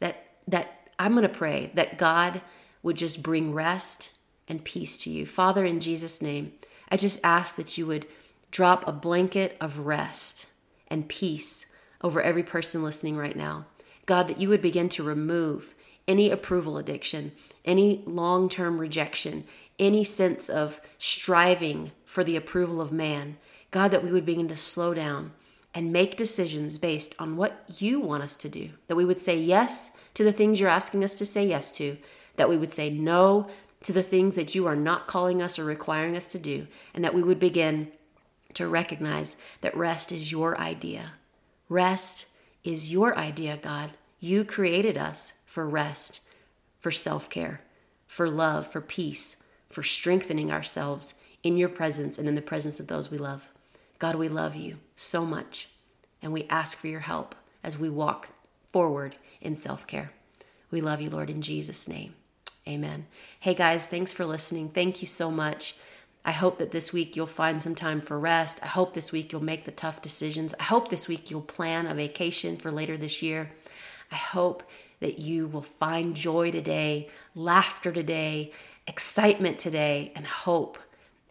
that 0.00 0.26
that 0.48 0.90
i'm 0.98 1.12
going 1.12 1.22
to 1.22 1.28
pray 1.28 1.70
that 1.74 1.96
god 1.96 2.42
would 2.82 2.96
just 2.96 3.22
bring 3.22 3.54
rest 3.54 4.10
and 4.50 4.64
peace 4.64 4.96
to 4.98 5.08
you 5.08 5.24
father 5.24 5.64
in 5.64 5.80
jesus 5.80 6.20
name 6.20 6.52
i 6.90 6.96
just 6.96 7.20
ask 7.24 7.56
that 7.56 7.78
you 7.78 7.86
would 7.86 8.06
drop 8.50 8.86
a 8.86 8.92
blanket 8.92 9.56
of 9.60 9.78
rest 9.78 10.46
and 10.88 11.08
peace 11.08 11.66
over 12.02 12.20
every 12.20 12.42
person 12.42 12.82
listening 12.82 13.16
right 13.16 13.36
now 13.36 13.64
god 14.06 14.28
that 14.28 14.40
you 14.40 14.48
would 14.48 14.60
begin 14.60 14.88
to 14.88 15.02
remove 15.02 15.74
any 16.10 16.28
approval 16.28 16.76
addiction, 16.76 17.30
any 17.64 18.02
long 18.04 18.48
term 18.48 18.78
rejection, 18.78 19.44
any 19.78 20.02
sense 20.02 20.48
of 20.48 20.80
striving 20.98 21.92
for 22.04 22.24
the 22.24 22.34
approval 22.34 22.80
of 22.80 22.90
man. 22.90 23.36
God, 23.70 23.92
that 23.92 24.02
we 24.02 24.10
would 24.10 24.26
begin 24.26 24.48
to 24.48 24.56
slow 24.56 24.92
down 24.92 25.32
and 25.72 25.92
make 25.92 26.16
decisions 26.16 26.78
based 26.78 27.14
on 27.20 27.36
what 27.36 27.64
you 27.78 28.00
want 28.00 28.24
us 28.24 28.34
to 28.36 28.48
do. 28.48 28.70
That 28.88 28.96
we 28.96 29.04
would 29.04 29.20
say 29.20 29.38
yes 29.38 29.90
to 30.14 30.24
the 30.24 30.32
things 30.32 30.58
you're 30.58 30.68
asking 30.68 31.04
us 31.04 31.16
to 31.18 31.24
say 31.24 31.46
yes 31.46 31.70
to, 31.72 31.96
that 32.34 32.48
we 32.48 32.56
would 32.56 32.72
say 32.72 32.90
no 32.90 33.48
to 33.82 33.92
the 33.92 34.02
things 34.02 34.34
that 34.34 34.54
you 34.54 34.66
are 34.66 34.76
not 34.76 35.06
calling 35.06 35.40
us 35.40 35.58
or 35.58 35.64
requiring 35.64 36.16
us 36.16 36.26
to 36.28 36.38
do, 36.38 36.66
and 36.94 37.04
that 37.04 37.14
we 37.14 37.22
would 37.22 37.40
begin 37.40 37.90
to 38.54 38.66
recognize 38.66 39.36
that 39.60 39.76
rest 39.76 40.12
is 40.12 40.32
your 40.32 40.58
idea. 40.58 41.12
Rest 41.68 42.26
is 42.64 42.92
your 42.92 43.16
idea, 43.16 43.56
God. 43.56 43.92
You 44.18 44.44
created 44.44 44.98
us 44.98 45.34
for 45.46 45.68
rest, 45.68 46.20
for 46.78 46.90
self 46.90 47.30
care, 47.30 47.62
for 48.06 48.28
love, 48.28 48.66
for 48.66 48.80
peace, 48.80 49.36
for 49.68 49.82
strengthening 49.82 50.50
ourselves 50.50 51.14
in 51.42 51.56
your 51.56 51.68
presence 51.68 52.18
and 52.18 52.28
in 52.28 52.34
the 52.34 52.42
presence 52.42 52.80
of 52.80 52.88
those 52.88 53.10
we 53.10 53.18
love. 53.18 53.50
God, 53.98 54.16
we 54.16 54.28
love 54.28 54.56
you 54.56 54.78
so 54.94 55.24
much, 55.24 55.68
and 56.20 56.32
we 56.32 56.46
ask 56.50 56.76
for 56.76 56.88
your 56.88 57.00
help 57.00 57.34
as 57.62 57.78
we 57.78 57.88
walk 57.88 58.28
forward 58.66 59.16
in 59.40 59.56
self 59.56 59.86
care. 59.86 60.12
We 60.70 60.80
love 60.80 61.00
you, 61.00 61.10
Lord, 61.10 61.30
in 61.30 61.40
Jesus' 61.42 61.88
name. 61.88 62.14
Amen. 62.68 63.06
Hey, 63.40 63.54
guys, 63.54 63.86
thanks 63.86 64.12
for 64.12 64.24
listening. 64.24 64.68
Thank 64.68 65.00
you 65.00 65.08
so 65.08 65.30
much. 65.30 65.76
I 66.24 66.32
hope 66.32 66.58
that 66.58 66.70
this 66.70 66.92
week 66.92 67.16
you'll 67.16 67.26
find 67.26 67.60
some 67.60 67.74
time 67.74 68.00
for 68.00 68.18
rest. 68.18 68.60
I 68.62 68.66
hope 68.66 68.92
this 68.92 69.10
week 69.10 69.32
you'll 69.32 69.42
make 69.42 69.64
the 69.64 69.70
tough 69.70 70.02
decisions. 70.02 70.54
I 70.60 70.64
hope 70.64 70.88
this 70.90 71.08
week 71.08 71.30
you'll 71.30 71.40
plan 71.40 71.86
a 71.86 71.94
vacation 71.94 72.56
for 72.56 72.70
later 72.70 72.96
this 72.96 73.22
year. 73.22 73.50
I 74.12 74.16
hope 74.16 74.62
that 75.00 75.18
you 75.18 75.46
will 75.46 75.62
find 75.62 76.14
joy 76.14 76.50
today, 76.50 77.08
laughter 77.34 77.90
today, 77.90 78.52
excitement 78.86 79.58
today, 79.58 80.12
and 80.14 80.26
hope, 80.26 80.78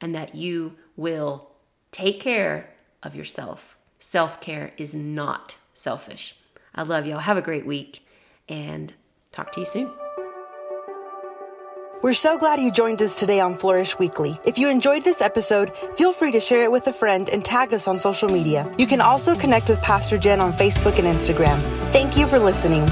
and 0.02 0.16
that 0.16 0.34
you 0.34 0.76
will 0.96 1.50
take 1.92 2.20
care 2.20 2.72
of 3.04 3.16
yourself. 3.16 3.78
Self 4.00 4.42
care 4.42 4.72
is 4.78 4.96
not 4.96 5.58
selfish. 5.74 6.36
I 6.74 6.84
love 6.84 7.06
y'all. 7.06 7.20
Have 7.20 7.38
a 7.38 7.42
great 7.42 7.66
week 7.66 8.06
and 8.48 8.94
talk 9.32 9.52
to 9.52 9.60
you 9.60 9.66
soon. 9.66 10.09
We're 12.02 12.14
so 12.14 12.38
glad 12.38 12.62
you 12.62 12.72
joined 12.72 13.02
us 13.02 13.20
today 13.20 13.42
on 13.42 13.54
Flourish 13.54 14.00
Weekly. 14.00 14.40
If 14.46 14.58
you 14.58 14.70
enjoyed 14.70 15.04
this 15.04 15.20
episode, 15.20 15.76
feel 15.98 16.14
free 16.14 16.32
to 16.32 16.40
share 16.40 16.64
it 16.64 16.72
with 16.72 16.88
a 16.88 16.94
friend 16.94 17.28
and 17.28 17.44
tag 17.44 17.74
us 17.74 17.90
on 17.90 17.98
social 17.98 18.30
media. 18.30 18.72
You 18.78 18.88
can 18.88 19.02
also 19.02 19.36
connect 19.36 19.68
with 19.68 19.82
Pastor 19.82 20.18
Jen 20.18 20.40
on 20.40 20.54
Facebook 20.54 20.98
and 20.98 21.06
Instagram. 21.06 21.60
Thank 21.92 22.16
you 22.16 22.26
for 22.26 22.40
listening. 22.40 22.88